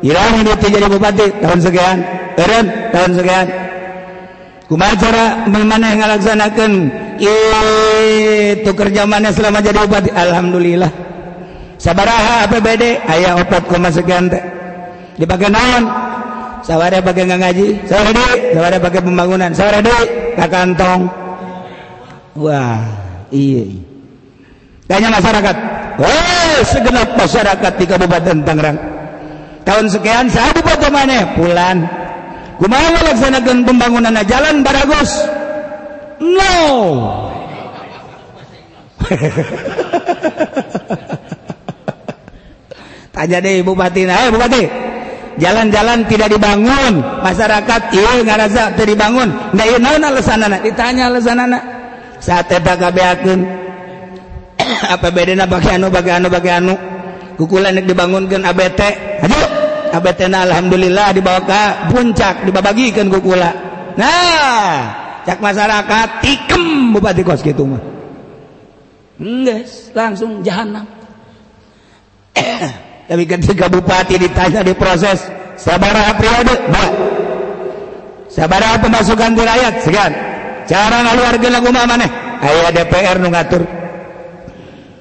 Hilang 0.00 0.40
hidup 0.40 0.56
jadi 0.56 0.88
bupati? 0.88 1.44
Tahun 1.44 1.60
sekian. 1.60 2.00
Eren 2.40 2.64
tahun 2.96 3.10
sekian. 3.12 3.46
Kumaha 4.72 4.96
cara 4.96 5.24
mana 5.52 5.92
ngalaksanakeun? 6.00 6.72
Itu 7.20 8.72
kerja 8.72 9.04
mana 9.04 9.28
selama 9.36 9.60
jadi 9.60 9.84
bupati? 9.84 10.08
Alhamdulillah. 10.16 10.88
Sabaraha 11.76 12.48
APBD 12.48 13.04
aya 13.04 13.36
koma 13.68 13.92
sekian 13.92 14.32
teh. 14.32 14.40
Dipakai 15.20 15.52
naon? 15.52 15.84
Sawada 16.64 17.04
pakai 17.04 17.28
ngaji. 17.28 17.84
Sawada 17.84 18.24
sawada 18.56 18.76
pakai 18.80 19.00
pembangunan. 19.04 19.52
Sawada 19.52 19.84
di 19.84 19.92
ka 20.40 20.48
kantong 20.48 21.04
wah. 22.32 23.04
tanya 24.86 25.10
masyarakat. 25.10 25.56
Oh, 25.96 26.56
segenap 26.68 27.16
masyarakat 27.16 27.72
di 27.80 27.84
Kabupaten 27.88 28.36
Tangerang. 28.44 28.78
Tahun 29.66 29.86
sekian 29.90 30.30
saya 30.30 30.54
Kabupaten 30.54 30.92
mana 30.94 31.34
bulan 31.34 31.76
kumaha 32.56 32.88
melaksanakan 32.94 33.66
pembangunan 33.66 34.14
jalan 34.24 34.62
baragus. 34.62 35.10
No. 36.22 36.54
Tanya 43.16 43.40
deh 43.40 43.64
bupati. 43.64 44.04
Nah 44.04 44.28
eh, 44.28 44.30
bupati. 44.32 44.62
Jalan-jalan 45.36 46.08
tidak 46.08 46.32
dibangun. 46.32 47.04
Masyarakat 47.24 47.82
iya 47.92 48.24
ngarasa 48.24 48.72
tidak 48.76 48.96
dibangun. 48.96 49.28
Nggak 49.52 49.66
iya 49.68 49.78
naon 49.80 50.04
alasanana. 50.04 50.58
Ditanya 50.60 51.12
alasanana. 51.12 51.75
saatun 52.20 53.40
apa 54.94 55.08
beda 55.12 55.46
bagianu 55.46 55.86
bagianu 55.92 56.26
bagianu 56.32 56.74
kukulan 57.36 57.76
dibangunkan 57.84 58.42
ABT 58.42 58.80
aduh 59.22 59.46
ABT 59.96 60.28
na 60.28 60.44
Alhamdulillah 60.44 61.14
dibawa 61.14 61.40
ke 61.46 61.62
puncak 61.94 62.44
dibabagikan 62.44 63.06
kukula. 63.08 63.50
Nah 63.96 64.92
cak 65.24 65.38
masyarakat 65.40 66.08
tikem 66.20 66.92
bupati 66.92 67.22
kos 67.22 67.40
gitu 67.40 67.64
mah. 67.64 67.82
Enggak 69.16 69.64
langsung 69.96 70.44
jahanam. 70.44 70.84
Tapi 73.08 73.24
ketika 73.24 73.70
bupati 73.70 74.18
ditanya 74.18 74.60
di 74.66 74.74
proses 74.74 75.22
sabar 75.56 75.94
periode 76.18 76.52
sabar 78.28 78.76
pemasukan 78.82 79.32
di 79.32 79.42
rakyat 79.46 79.74
segan 79.80 80.12
Cara 80.66 81.02
ngaluarkeun 81.06 81.52
lagu 81.54 81.70
mana? 81.70 82.06
Aya 82.42 82.74
DPR 82.74 83.22
nu 83.22 83.30
ngatur. 83.30 83.62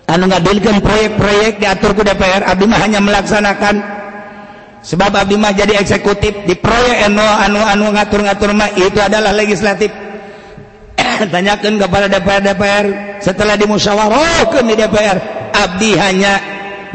Anu 0.05 0.29
ngadilkeun 0.29 0.85
proyek-proyek 0.85 1.57
diatur 1.57 1.97
ku 1.97 2.05
DPR, 2.05 2.45
abdi 2.45 2.65
mah 2.69 2.79
hanya 2.85 3.01
melaksanakan. 3.01 3.75
Sebab 4.85 5.17
abdi 5.17 5.33
mah 5.33 5.49
jadi 5.49 5.81
eksekutif. 5.81 6.45
Di 6.45 6.53
proyek 6.53 7.09
anu 7.09 7.25
anu 7.25 7.57
anu 7.57 7.85
ngatur-ngatur 7.89 8.53
mah 8.53 8.69
itu 8.77 9.01
adalah 9.01 9.33
legislatif. 9.33 9.89
Tanyakan 11.33 11.81
kepada 11.81 12.05
DPR 12.05 12.41
DPR 12.45 12.85
setelah 13.19 13.57
dimusyawarahkan 13.57 14.63
di 14.69 14.75
DPR 14.77 15.17
Abdi 15.55 15.91
hanya 15.97 16.33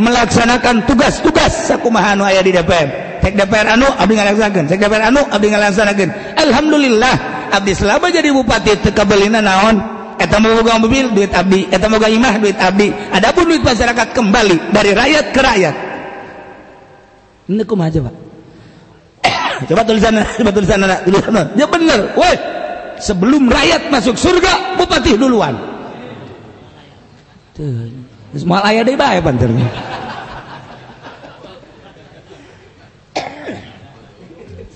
melaksanakan 0.01 0.89
tugas-tugas 0.89 1.69
sakumahanu 1.69 2.25
ayah 2.25 2.41
di 2.41 2.53
DPR 2.55 2.89
Cek 3.21 3.37
DPR 3.37 3.77
anu 3.77 3.85
Abdi 3.85 4.15
ngalaksanakan 4.17 4.65
Cek 4.69 4.79
DPR 4.81 5.05
anu 5.13 5.21
Abdi 5.29 5.47
ngalaksanakan 5.53 6.09
Alhamdulillah 6.41 7.15
Abdi 7.51 7.73
selama 7.75 8.09
jadi 8.09 8.31
bupati 8.31 8.79
tekabelina 8.81 9.43
naon? 9.43 9.77
Eta 10.21 10.37
moga 10.37 10.77
mobil 10.77 11.11
duit 11.17 11.33
Abdi. 11.33 11.67
Eta 11.73 11.89
moga 11.89 12.07
imah 12.07 12.39
duit 12.39 12.57
Abdi. 12.61 12.93
Adapun 13.11 13.49
duit 13.51 13.65
masyarakat 13.65 14.13
kembali 14.13 14.71
dari 14.71 14.91
rakyat 14.93 15.27
ke 15.33 15.41
rakyat. 15.41 15.75
Ini 17.51 17.63
kumaha 17.67 17.91
coba? 17.91 18.11
Coba 19.69 19.83
tulisan 19.85 20.17
coba 20.41 20.51
tulisan 20.55 20.79
tulisan 21.05 21.53
ya 21.59 21.67
bener. 21.67 22.15
Woi 22.15 22.35
sebelum 23.03 23.51
rakyat 23.51 23.91
masuk 23.91 24.15
surga 24.15 24.79
bupati 24.79 25.19
duluan. 25.19 25.57
Tuh. 27.57 27.91
Semua 28.31 28.63
ayah 28.71 28.87
deh 28.87 28.95
bae 28.95 29.19
panternya 29.19 29.67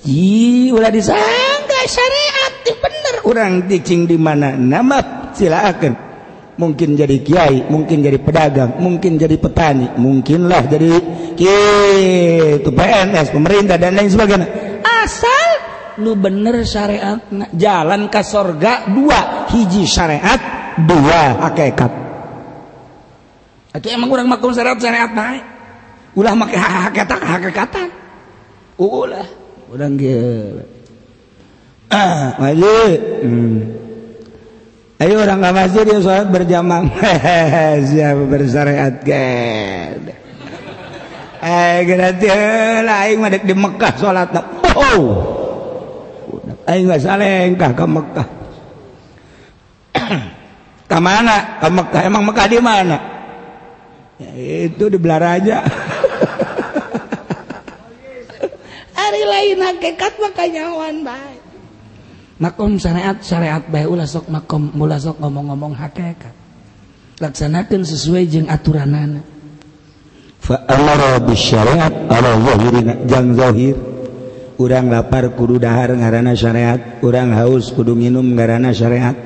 Ih, 0.04 0.74
udah 0.74 0.90
disangka 0.90 1.80
syariat 1.88 2.43
bener. 2.72 3.14
Orang 3.28 3.68
cicing 3.68 4.08
di 4.08 4.16
mana? 4.16 4.56
Nama 4.56 5.28
silakan 5.36 6.04
mungkin 6.54 6.94
jadi 6.94 7.18
kiai 7.18 7.66
mungkin 7.66 7.98
jadi 7.98 8.18
pedagang 8.22 8.78
mungkin 8.78 9.18
jadi 9.18 9.34
petani 9.38 9.90
mungkinlah 9.98 10.62
jadi 10.70 10.90
itu 11.34 12.70
PNS 12.70 13.34
pemerintah 13.34 13.74
dan 13.74 13.98
lain 13.98 14.10
sebagainya. 14.10 14.46
Asal 14.86 15.50
nu 15.98 16.14
bener 16.14 16.62
syariat 16.62 17.18
nah, 17.34 17.50
jalan 17.54 18.06
ke 18.06 18.22
sorga 18.22 18.86
dua. 18.86 19.50
Hiji 19.50 19.82
syariat 19.86 20.40
dua. 20.78 21.50
Hakikat. 21.50 21.92
Itu 23.74 23.86
emang 23.90 24.14
orang 24.14 24.30
makum 24.30 24.54
syariat 24.54 24.78
syariat 24.78 25.10
naik. 25.10 25.42
Ulah 26.14 26.38
make 26.38 26.54
hakikat 26.54 27.18
hakikatan 27.18 27.88
ulah. 28.78 29.26
Orang 29.74 29.98
gitu 29.98 30.62
ah 31.94 32.34
maju 32.42 32.74
hmm. 33.22 33.58
ayo 34.98 35.14
orang 35.22 35.38
nggak 35.38 35.54
masjid 35.54 35.84
dia 35.86 36.02
sholat 36.02 36.26
berjamaah. 36.26 36.90
Siapa 37.88 38.24
bersyariat 38.26 38.94
kan 39.06 40.10
eh 41.44 41.76
gratis 41.86 42.34
lah 42.82 43.04
aing 43.06 43.20
mah 43.22 43.30
di 43.30 43.54
Mekah 43.54 43.94
sholat 43.94 44.28
oh. 44.74 45.02
Nggak 46.64 46.96
salengkah 47.04 47.76
ke 47.76 47.84
Mekah. 47.84 48.28
Ke 50.88 50.96
mana? 50.96 51.60
Ke 51.60 51.68
Mekah. 51.68 52.00
Emang 52.08 52.24
Mekah 52.24 52.48
di 52.48 52.56
mana? 52.56 52.96
Ya, 54.16 54.30
itu 54.70 54.88
di 54.88 54.96
Belaraja 54.96 55.60
hari 58.94 59.22
lain 59.26 59.58
hakikat 59.58 60.16
makanya 60.22 60.70
wan 60.70 61.02
baik 61.02 61.43
makom 62.38 62.78
syariat 62.80 63.18
syariat 63.22 63.62
baik 63.66 63.88
ulah 63.90 64.08
sok 64.08 64.26
makom 64.30 64.72
mula 64.74 64.98
sok 64.98 65.22
ngomong-ngomong 65.22 65.74
hakikat. 65.74 66.34
Laksanakan 67.22 67.86
sesuai 67.86 68.26
jeung 68.26 68.50
aturanana 68.50 69.22
fa 70.44 70.60
amara 70.68 71.16
bisyariat 71.24 72.10
ala 72.12 72.36
zahirina 72.42 72.94
jang 73.08 73.32
zahir. 73.32 73.76
Urang 74.54 74.86
lapar 74.86 75.34
kudu 75.34 75.58
dahar 75.58 75.90
ngaranana 75.98 76.30
syariat 76.38 77.02
urang 77.02 77.34
haus 77.34 77.74
kudu 77.74 77.98
minum 77.98 78.22
ngaranana 78.22 78.70
syariat. 78.70 79.16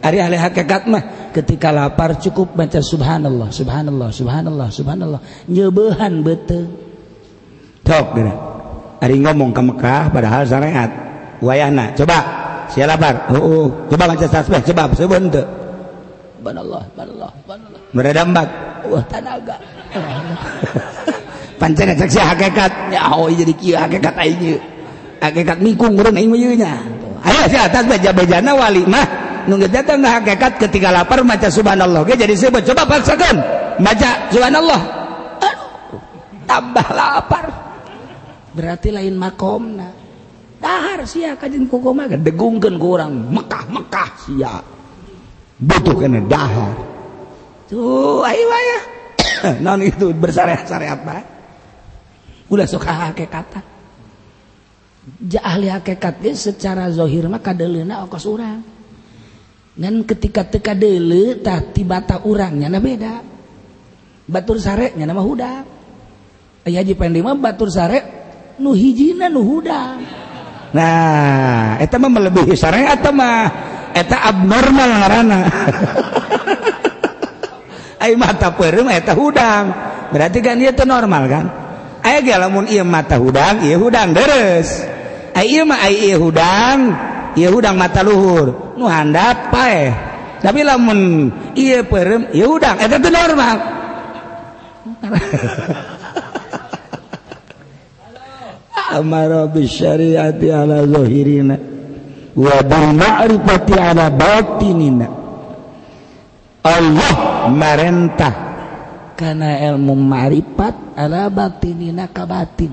Ari 0.00 0.22
ahli 0.22 0.40
hakikat 0.40 0.88
mah 0.88 1.32
ketika 1.34 1.68
lapar 1.68 2.16
cukup 2.16 2.56
baca 2.56 2.80
subhanallah 2.80 3.52
subhanallah 3.52 4.08
subhanallah 4.08 4.68
subhanallah 4.72 5.20
nyebehan 5.50 6.24
betul 6.24 6.72
tok 7.84 8.16
geura 8.16 8.34
ari 9.02 9.20
ngomong 9.20 9.52
ke 9.52 9.60
Mekah 9.60 10.02
padahal 10.08 10.42
syariat. 10.48 10.90
Wayahna 11.44 11.92
coba. 11.98 12.37
siapa 12.72 13.08
uh, 13.32 13.36
uh, 13.36 13.66
coba 13.88 14.04
baca 14.12 14.26
tasbih 14.28 14.60
coba 14.72 14.82
sebut 14.94 15.32
Ba'nallah, 16.38 16.86
Subhanallah, 16.94 17.30
subhanallah, 17.34 17.34
subhanallah. 17.34 17.80
Meredambat. 17.98 18.48
Wah, 18.86 19.04
tanaga. 19.10 19.56
Pancen 21.60 21.90
cek 21.98 22.10
si 22.14 22.20
hakikat. 22.22 22.72
Ya, 22.94 23.10
oh 23.10 23.26
jadi 23.26 23.52
kieu 23.58 23.74
hakikat 23.74 24.14
aing 24.14 24.62
Hakikat 25.18 25.58
mikung 25.58 25.98
urang 25.98 26.14
aing 26.14 26.30
mah 26.30 26.38
nya. 26.38 26.78
Aya 27.26 27.50
si 27.50 27.58
atas 27.58 27.82
beja-bejana 27.90 28.54
wali 28.54 28.86
mah 28.86 29.02
nu 29.50 29.58
datang 29.66 29.98
ka 29.98 30.22
hakikat 30.22 30.62
ketika 30.62 30.94
lapar 30.94 31.26
maca 31.26 31.50
subhanallah 31.50 32.06
ge 32.06 32.14
jadi 32.14 32.38
sebut. 32.38 32.62
Coba 32.62 32.86
paksakan. 32.86 33.36
Baca 33.82 34.10
subhanallah. 34.30 34.80
Aduh, 35.42 35.98
tambah 36.46 36.86
lapar. 36.94 37.46
Berarti 38.54 38.94
lain 38.94 39.18
makomna. 39.18 40.07
dahar 40.58 41.06
sia 41.06 41.38
kajin 41.38 41.70
koko 41.70 41.94
mah 41.94 42.10
degungkeun 42.10 42.74
ku 42.76 42.98
urang 42.98 43.14
Mekah 43.30 43.64
Mekah 43.70 44.10
sia. 44.22 44.54
Butuh 45.58 45.94
kana 45.98 46.22
dahar. 46.26 46.74
Tuh 47.70 48.22
ayo 48.24 48.44
waya 48.48 48.78
non 49.64 49.82
itu 49.84 50.10
bersyariat-syariat 50.16 50.98
apa 51.04 51.20
ulah 52.48 52.64
sok 52.64 52.88
hakikatan 52.88 53.60
ja 55.28 55.40
ahli 55.44 55.68
hakikat 55.68 56.24
secara 56.32 56.88
zahir 56.88 57.28
mah 57.28 57.40
kadelena 57.40 58.04
okos 58.04 58.26
urang. 58.28 58.60
Dan 59.78 60.02
ketika 60.02 60.42
teka 60.42 60.74
deule 60.74 61.38
tah 61.38 61.62
tibata 61.62 62.26
orangnya 62.26 62.66
na 62.66 62.82
beda. 62.82 63.22
Batur 64.26 64.58
sareknya 64.58 65.06
nama 65.06 65.22
hudak. 65.22 65.64
Aya 66.66 66.82
di 66.82 66.92
mah 66.98 67.38
batur 67.38 67.70
sare 67.70 68.18
nu 68.58 68.74
hijina 68.74 69.30
nu 69.30 69.40
hudang 69.40 70.27
nah 70.68 71.80
etama 71.80 72.12
melebihi 72.12 72.52
syariat 72.52 73.00
mah 73.08 73.68
eta 73.96 74.16
abnormal 74.28 74.90
ngarana 75.00 75.40
ay 77.98 78.12
mata 78.20 78.54
peureum 78.54 78.88
eta 78.92 79.12
hudang. 79.16 79.66
Berarti 80.08 80.40
kan 80.40 80.56
ieu 80.56 80.72
teu 80.72 80.88
normal 80.88 81.28
kan? 81.28 81.44
Aya 82.00 82.24
ge 82.24 82.32
lamun 82.32 82.64
ieu 82.70 82.86
mata 82.86 83.20
hudang 83.20 83.60
ieu 83.66 83.76
hudang 83.76 84.16
deres. 84.16 84.86
Ai 85.36 85.60
mah 85.66 85.84
ai 85.84 86.14
hudang 86.16 86.78
ieu 87.36 87.50
hudang 87.52 87.76
mata 87.76 88.00
luhur. 88.00 88.76
Nu 88.78 88.88
handap 88.88 89.50
pae 89.52 89.92
tapi 90.38 90.62
lamun 90.62 91.28
ieu 91.58 91.82
peureum 91.84 92.30
ieu 92.32 92.48
hudang 92.56 92.78
eta 92.80 92.96
teu 92.96 93.10
normal. 93.12 93.56
amara 98.92 99.44
bisyariati 99.48 100.48
ala 100.48 100.84
zahirina 100.86 101.56
wa 102.38 102.56
bil 102.62 102.88
ma'rifati 102.94 103.74
ala 103.76 104.06
batinina 104.08 105.06
Allah 106.62 107.14
marentah 107.48 108.34
karena 109.18 109.58
ilmu 109.74 109.98
ma'rifat 109.98 110.94
ala 110.94 111.26
batinina 111.26 112.06
ka 112.06 112.22
batin. 112.22 112.70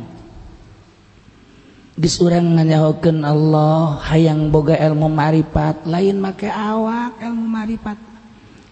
Geus 1.95 2.19
urang 2.21 2.59
nganyahokeun 2.59 3.23
Allah 3.23 3.97
hayang 4.11 4.53
boga 4.53 4.77
ilmu 4.77 5.09
ma'rifat. 5.09 5.89
Lain 5.89 6.21
make 6.21 6.45
awak 6.45 7.17
ilmu 7.23 7.45
ma'rifat. 7.49 7.99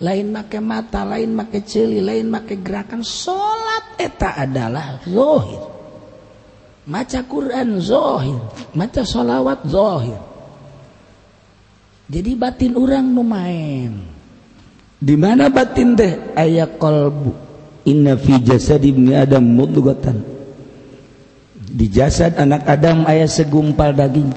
Lain 0.04 0.28
make 0.30 0.60
mata 0.60 1.02
lain 1.08 1.34
make 1.34 1.64
ceuli 1.66 2.04
lain 2.04 2.30
make 2.30 2.60
gerakan. 2.62 3.02
Salat 3.02 3.98
eta 3.98 4.44
adalah 4.44 5.02
zahir 5.08 5.74
maca 6.88 7.20
Quran 7.24 7.80
dzohir 7.80 8.40
maca 8.76 9.02
sholawat 9.04 9.64
dzohir 9.68 10.20
jadi 12.08 12.32
batin 12.36 12.76
orang 12.76 13.08
lumayan 13.16 14.14
di 15.04 15.20
mana 15.20 15.52
batin 15.52 16.00
teh? 16.00 16.32
Ayah 16.32 16.80
kolbu 16.80 17.36
inna 17.84 18.16
fi 18.16 18.40
jasad 18.40 18.80
ibni 18.88 19.12
adam 19.12 19.44
mudghatan. 19.44 20.24
Di 21.60 21.92
jasad 21.92 22.40
anak 22.40 22.64
adam 22.64 23.04
ayah 23.12 23.28
segumpal 23.28 23.92
daging. 23.92 24.32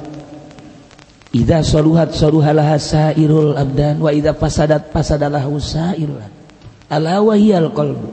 Idza 1.30 1.62
saluhat 1.62 2.18
saluhalah 2.18 2.74
sairul 2.82 3.54
abdan 3.54 4.02
wa 4.02 4.10
idza 4.10 4.34
fasadat 4.34 4.90
fasadalah 4.90 5.46
usairul 5.46 6.18
ala 6.88 7.20
wahiyal 7.20 7.70
kolbu 7.70 8.08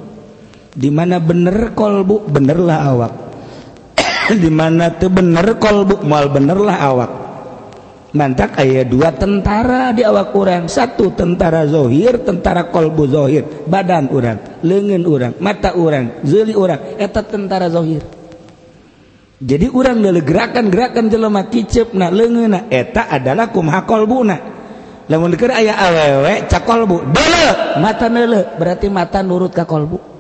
di 0.75 0.91
mana 0.91 1.17
bener 1.17 1.73
kolbu 1.73 2.29
benerlah 2.29 2.79
awak. 2.86 3.13
dimana 4.43 4.93
tuh 4.95 5.11
bener 5.11 5.57
kolbu 5.57 6.03
mal 6.05 6.32
benerlah 6.32 6.78
awak. 6.80 7.11
Mantak 8.13 8.61
ayat 8.61 8.93
dua 8.93 9.09
tentara 9.09 9.89
di 9.89 10.05
awak 10.05 10.38
orang 10.38 10.69
satu 10.69 11.17
tentara 11.17 11.65
zohir 11.65 12.21
tentara 12.21 12.69
kolbu 12.69 13.03
zohir. 13.09 13.43
Badan 13.65 14.13
orang 14.13 14.61
lengan 14.61 15.03
orang 15.09 15.34
mata 15.41 15.74
orang 15.74 16.21
zuli 16.21 16.53
orang 16.53 17.01
eta 17.01 17.26
tentara 17.26 17.74
zohir. 17.74 18.05
Jadi 19.43 19.67
orang 19.67 19.99
dari 19.99 20.21
gerakan-gerakan 20.24 21.09
jelema 21.09 21.49
kicep 21.49 21.91
na 21.97 22.13
lengan 22.13 22.69
eta 22.69 23.09
adalah 23.09 23.49
kumha 23.49 23.82
kolbu 23.84 24.17
lamun 25.11 25.36
keur 25.36 25.51
aya 25.51 25.76
awewe 25.76 26.47
cak 26.47 26.63
kolbu 26.63 27.11
dele 27.11 27.78
mata 27.84 28.07
nele 28.07 28.55
berarti 28.55 28.88
mata 28.88 29.19
nurut 29.19 29.51
ka 29.51 29.67
kolbu 29.67 30.12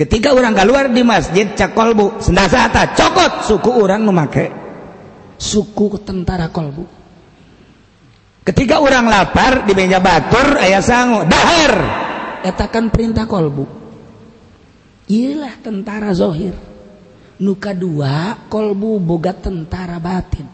ketika 0.00 0.32
orang 0.32 0.56
keluar 0.56 0.88
di 0.88 1.04
masjid 1.04 1.52
cak 1.52 1.76
qalbu 1.76 2.24
sendasa 2.24 2.72
cokot. 2.72 3.44
Suku 3.44 3.70
orang 3.76 4.08
make 4.08 4.48
suku 5.40 6.00
tentara 6.00 6.48
qalbu 6.48 6.84
ketika 8.44 8.80
orang 8.80 9.08
lapar 9.08 9.68
di 9.68 9.72
meja 9.76 10.00
batur 10.00 10.56
aya 10.56 10.80
sangu 10.80 11.24
dahar! 11.28 11.74
Eta 12.40 12.72
kan 12.72 12.88
perintah 12.88 13.28
qalbu 13.28 13.80
iyalah 15.10 15.58
tentara 15.60 16.14
zohir. 16.14 16.54
Nuka 17.40 17.72
dua 17.72 18.36
kolbu 18.52 19.00
boga 19.00 19.32
tentara 19.32 19.96
batin. 19.96 20.44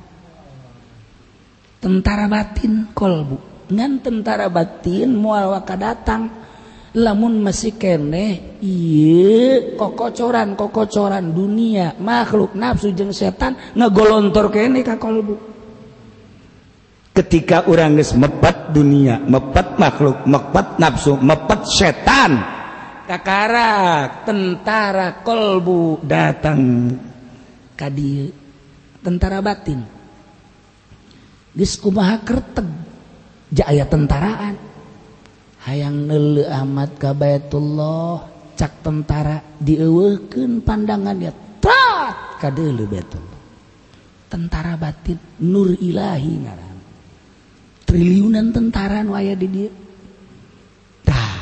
Tentara 1.83 2.31
batin 2.31 2.95
kolbu. 2.95 3.69
Ngan 3.75 3.93
tentara 3.99 4.47
batin 4.47 5.11
mual 5.19 5.51
waka 5.51 5.75
datang 5.75 6.46
lamun 6.97 7.45
masih 7.45 7.77
kene 7.77 8.57
iye 8.65 9.77
kokocoran 9.77 10.57
kokocoran 10.57 11.31
dunia 11.31 11.93
makhluk 12.01 12.57
nafsu 12.57 12.91
jeng 12.97 13.13
setan 13.13 13.55
ngegolontor 13.77 14.49
kene 14.49 14.81
ka 14.81 14.97
kolbu 14.97 15.37
ketika 17.13 17.69
orang 17.69 18.01
geus 18.01 18.17
mepet 18.17 18.73
dunia 18.73 19.21
mepet 19.21 19.77
makhluk 19.77 20.25
mepet 20.25 20.81
nafsu 20.81 21.21
mepet 21.21 21.61
setan 21.69 22.33
kakarak 23.07 24.27
tentara 24.27 25.21
kolbu 25.23 26.01
datang 26.03 26.91
ka 27.77 27.93
tentara 29.07 29.39
batin. 29.39 29.85
Geus 31.55 31.79
kumaha 31.79 32.19
kerteg? 32.27 32.67
Ja 33.55 33.71
aya 33.71 33.87
tentaraan. 33.87 34.66
hayang 35.67 36.07
nele 36.07 36.47
Ahmad 36.47 36.95
kabaitullah 36.97 38.23
cak 38.55 38.87
tentara 38.87 39.43
dieweken 39.59 40.63
pandangannya 40.63 41.35
trat 41.61 42.39
kadele 42.39 42.87
betul 42.87 43.37
tentara 44.27 44.75
batin 44.75 45.19
nur 45.43 45.73
ilahi 45.79 46.33
ngaran. 46.43 46.77
Triliunan 47.87 48.51
tentara 48.51 49.07
waya 49.07 49.39
di 49.39 49.47
dia 49.47 49.71
tah 51.07 51.39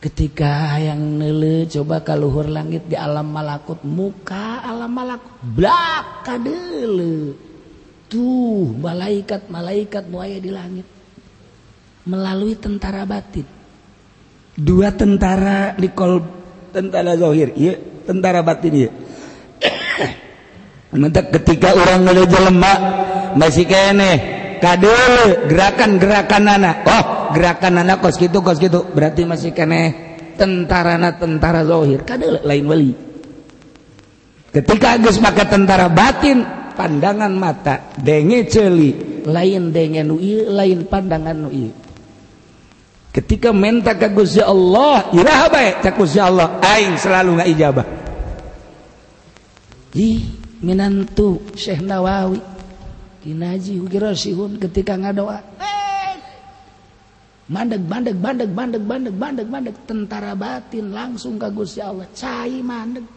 ketika 0.00 0.74
hayang 0.74 1.20
nele 1.20 1.68
coba 1.68 2.00
kaluhur 2.00 2.48
langit 2.48 2.88
di 2.88 2.96
alam 2.96 3.28
malakut 3.28 3.84
muka 3.84 4.64
alam 4.64 4.88
malakut 4.88 5.36
blak 5.44 6.24
kadele 6.24 7.36
tuh 8.08 8.72
malaikat 8.80 9.46
malaikat 9.52 10.04
waya 10.08 10.40
di 10.40 10.50
langit. 10.50 10.95
Melalui 12.06 12.54
tentara 12.56 13.02
batin. 13.04 13.44
Dua 14.56 14.88
tentara 14.94 15.76
di 15.76 15.92
kol 15.92 16.22
tentara 16.72 17.12
zohir 17.18 17.52
iya 17.58 17.76
tentara 18.06 18.40
batin 18.40 18.72
iya. 18.72 18.90
Mentak 20.96 21.28
ketika 21.34 21.76
orang 21.76 22.08
nele 22.08 22.24
jelema 22.24 22.72
masih 23.36 23.68
kene 23.68 24.12
kadele 24.62 25.44
gerakan-gerakan 25.50 26.44
anak. 26.48 26.76
Oh 26.88 27.04
gerakan 27.36 27.84
anak 27.84 28.00
kos 28.00 28.16
gitu 28.16 28.40
kos 28.40 28.56
gitu. 28.56 28.86
Berarti 28.96 29.28
masih 29.28 29.52
kene 29.52 29.92
tentara 30.40 30.96
na 30.96 31.20
tentara 31.20 31.68
zohir 31.68 32.00
kada 32.06 32.40
lain 32.40 32.64
wali. 32.64 32.92
Ketika 34.56 34.96
Agus 34.96 35.20
maka 35.20 35.44
tentara 35.44 35.92
batin 35.92 36.40
pandangan 36.72 37.32
mata 37.36 37.92
denge 38.00 38.48
celi. 38.48 39.20
Lain 39.28 39.68
denge 39.68 40.00
nu 40.00 40.16
lain 40.48 40.88
pandangan 40.88 41.36
nu 41.36 41.50
ketika 43.16 43.48
menta 43.48 43.96
ka 43.96 44.12
Gusti 44.12 44.44
Allah 44.44 45.08
iraha 45.16 45.48
bae 45.48 45.70
cak 45.80 45.96
Gusti 45.96 46.20
Allah 46.20 46.60
aing 46.60 47.00
selalu 47.00 47.40
ijabah. 47.48 47.86
Ih 49.96 50.20
minantu 50.60 51.40
Syekh 51.56 51.80
Nawawi. 51.80 52.44
Kinaji 53.24 53.80
ukira 53.80 54.12
sihun 54.12 54.60
ketika 54.60 55.00
ngadoa. 55.00 55.40
Mandeg 57.46 57.80
bandeg 57.88 58.18
bandeg 58.20 58.50
bandeg 58.52 58.82
bandeg 58.84 59.14
bandeg 59.16 59.46
bandeg 59.48 59.76
tentara 59.88 60.36
batin 60.36 60.92
langsung 60.92 61.40
ke 61.40 61.48
Gusti 61.48 61.80
Allah. 61.80 62.04
Cai 62.12 62.60
mandeg 62.60 63.08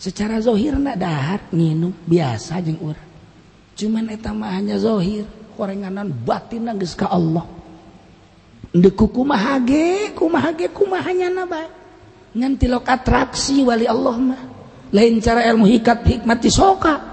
secara 0.00 0.40
zohir 0.42 0.74
nak 0.80 0.98
dahar 0.98 1.40
nginum 1.54 1.94
biasa 2.10 2.58
jeng 2.58 2.80
urang. 2.82 3.08
Cuman 3.78 4.10
eta 4.10 4.34
mah 4.34 4.50
hanya 4.58 4.82
zohir. 4.82 5.22
Korenganan 5.54 6.08
batin 6.24 6.72
geus 6.80 6.96
ka 6.96 7.12
Allah 7.12 7.59
kumage 8.74 10.14
kumage 10.14 10.66
kumahnya 10.70 11.28
naba 11.30 11.66
nganti 12.30 12.70
lo 12.70 12.78
atraksi 12.86 13.66
wali 13.66 13.90
Allah 13.90 14.16
mah 14.18 14.42
lain 14.94 15.18
cara 15.18 15.42
ilmu 15.50 15.66
hikat 15.66 16.06
hikmati 16.06 16.50
soka 16.50 17.10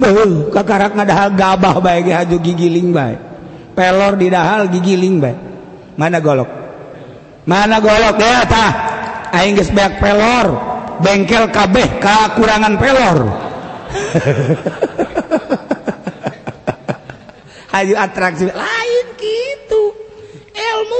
Beuh, 0.00 0.48
kakarak 0.48 0.96
ngadahal 0.96 1.36
gabah 1.36 1.76
bae 1.76 2.00
ge 2.00 2.16
haju 2.16 2.40
gigiling 2.40 2.88
bae. 2.88 3.20
Pelor 3.76 4.16
didahal 4.16 4.72
gigiling 4.72 5.20
bae. 5.20 5.36
Mana 6.00 6.24
golok? 6.24 6.48
Mana 7.44 7.84
golok 7.84 8.16
ya 8.16 8.48
tah? 8.48 8.72
Aing 9.28 9.60
geus 9.60 9.68
beak 9.76 10.00
pelor, 10.00 10.56
bengkel 11.04 11.52
kabeh 11.52 12.00
kakurangan 12.00 12.80
pelor. 12.80 13.18
Hayu 17.76 17.94
atraksi 17.94 18.48
lain 18.48 18.99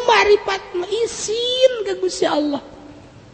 ilmu 0.01 0.09
marifat 0.09 0.63
izin 0.89 1.73
ke 1.85 1.93
Gusti 2.01 2.25
Allah. 2.25 2.63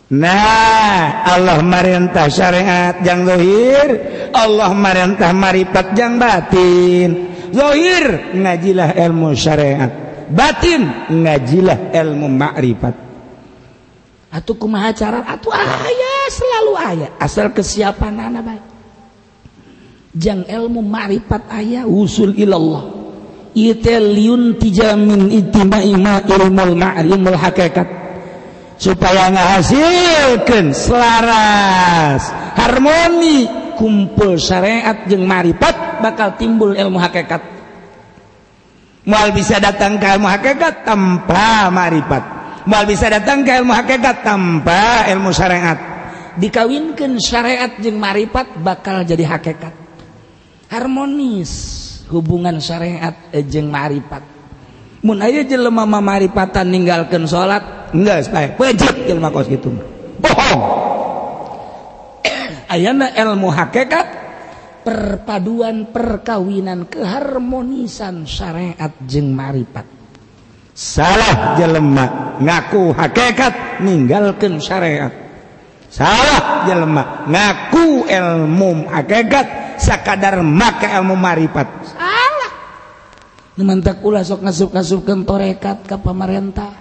Nah 0.07 1.27
Allah 1.27 1.59
marintah 1.62 2.31
syariat 2.31 2.95
jang 3.03 3.27
zahir 3.27 3.89
Allah 4.35 4.71
marintah 4.75 5.31
marifat 5.31 5.95
jang 5.95 6.19
batin. 6.19 7.31
Zohir 7.55 8.35
ngajilah 8.35 8.99
ilmu 8.99 9.31
syariat. 9.39 9.91
Batin 10.27 11.11
ngajilah 11.11 11.95
ilmu 11.95 12.27
makrifat. 12.27 12.95
Atau 14.35 14.59
kumaha 14.59 14.91
cara? 14.91 15.23
Atau 15.23 15.55
ayah 15.55 16.23
selalu 16.27 16.73
ayah 16.91 17.11
asal 17.23 17.55
kesiapan 17.55 18.19
anak 18.19 18.43
baik 18.43 18.64
jang 20.17 20.43
ilmu 20.49 20.83
makrifat 20.83 21.47
ayah 21.55 21.85
usul 21.87 22.35
ilallah 22.35 22.96
iteliun 23.57 24.61
tijamin 24.61 25.33
itima 25.33 25.81
ilmul 25.81 26.77
ma'rimul 26.77 27.41
hakikat. 27.41 27.89
Supaya 28.77 29.33
ngahasilkan 29.33 30.77
selaras 30.77 32.29
harmoni 32.61 33.49
kumpul 33.81 34.37
syariat 34.37 35.09
jeung 35.09 35.25
marifat 35.25 36.05
bakal 36.05 36.37
timbul 36.37 36.77
ilmu 36.77 37.01
hakikat. 37.01 37.41
Mal 39.09 39.33
bisa 39.33 39.57
datang 39.57 39.97
ke 39.97 40.05
ilmu 40.05 40.29
hakikat 40.29 40.85
tanpa 40.85 41.73
marifat. 41.73 42.25
Mal 42.69 42.85
bisa 42.85 43.09
datang 43.09 43.47
ke 43.47 43.57
ilmu 43.57 43.73
hakikat 43.73 44.27
tanpa 44.27 45.09
ilmu 45.09 45.33
syariat. 45.33 45.79
Dikawinkan 46.37 47.17
syariat 47.17 47.81
jeung 47.81 47.97
marifat 47.97 48.61
bakal 48.61 49.09
jadi 49.09 49.25
hakikat. 49.25 49.73
Harmonis. 50.69 51.86
hubungan 52.11 52.59
syariat 52.63 53.15
eh, 53.35 53.43
ejeng 53.43 53.71
marifat. 53.71 54.23
Mun 55.07 55.23
aya 55.23 55.47
jelema 55.47 55.87
marifatan 55.87 56.73
ninggalkeun 56.73 57.31
salat? 57.31 57.93
Enggak 57.95 58.27
sae 58.27 58.49
wajib. 58.59 58.95
Jelema 59.07 59.31
kos 59.31 59.47
kitu 59.47 59.71
bohong. 60.19 60.61
Ayana 62.75 63.15
ilmu 63.15 63.53
hakikat 63.53 64.07
perpaduan 64.83 65.91
perkawinan 65.91 66.91
keharmonisan 66.91 68.27
syariat 68.27 68.91
jeng 69.07 69.31
marifat. 69.35 69.87
Salah 70.77 71.57
jelema 71.57 72.37
ngaku 72.43 72.93
hakikat 72.93 73.81
ninggalkeun 73.81 74.61
syariat. 74.61 75.15
Salah 75.89 76.69
jelema 76.69 77.25
ngaku 77.31 78.05
ilmu 78.11 78.91
hakikat 78.91 79.66
sakadar 79.79 80.41
make 80.43 80.87
ilmu 80.87 81.14
marifat 81.16 81.68
salah. 81.93 82.53
Mantap 83.57 84.05
ulah 84.05 84.20
sok 84.20 84.45
ngasup 84.45 84.77
ngasupkan 84.77 85.24
torekat 85.24 85.89
ke 85.89 85.97
pemerintah 85.97 86.72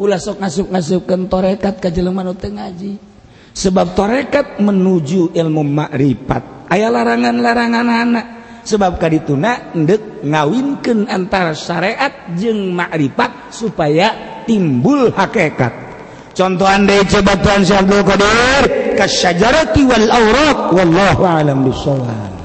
ulah 0.00 0.16
sok 0.16 0.40
ngasup 0.40 0.66
ngasupkan 0.72 1.28
torekat 1.28 1.76
ke 1.78 1.88
jelema 1.92 2.24
nu 2.24 2.32
ngaji. 2.34 3.12
Sebab 3.50 3.98
torekat 3.98 4.62
menuju 4.62 5.34
ilmu 5.34 5.62
makrifat 5.66 6.70
aya 6.70 6.86
larangan-larangan 6.88 7.88
anak 7.90 8.26
sebab 8.62 8.96
kadituna 9.02 9.74
endek 9.74 10.22
ngawinkeun 10.22 11.10
antara 11.10 11.52
syariat 11.52 12.30
jeung 12.38 12.72
makrifat 12.72 13.52
supaya 13.52 14.42
timbul 14.46 15.10
hakikat. 15.10 15.90
Contoh 16.30 16.70
deui 16.86 17.04
coba 17.10 17.32
Tuhan 17.42 17.60
Syekh 17.66 17.80
Abdul 17.84 18.02
Qadir. 18.06 18.79
كالشجرة 19.00 19.76
والأوراق. 19.76 20.74
والله 20.74 21.26
أعلم 21.26 21.64
بالصواب. 21.64 22.39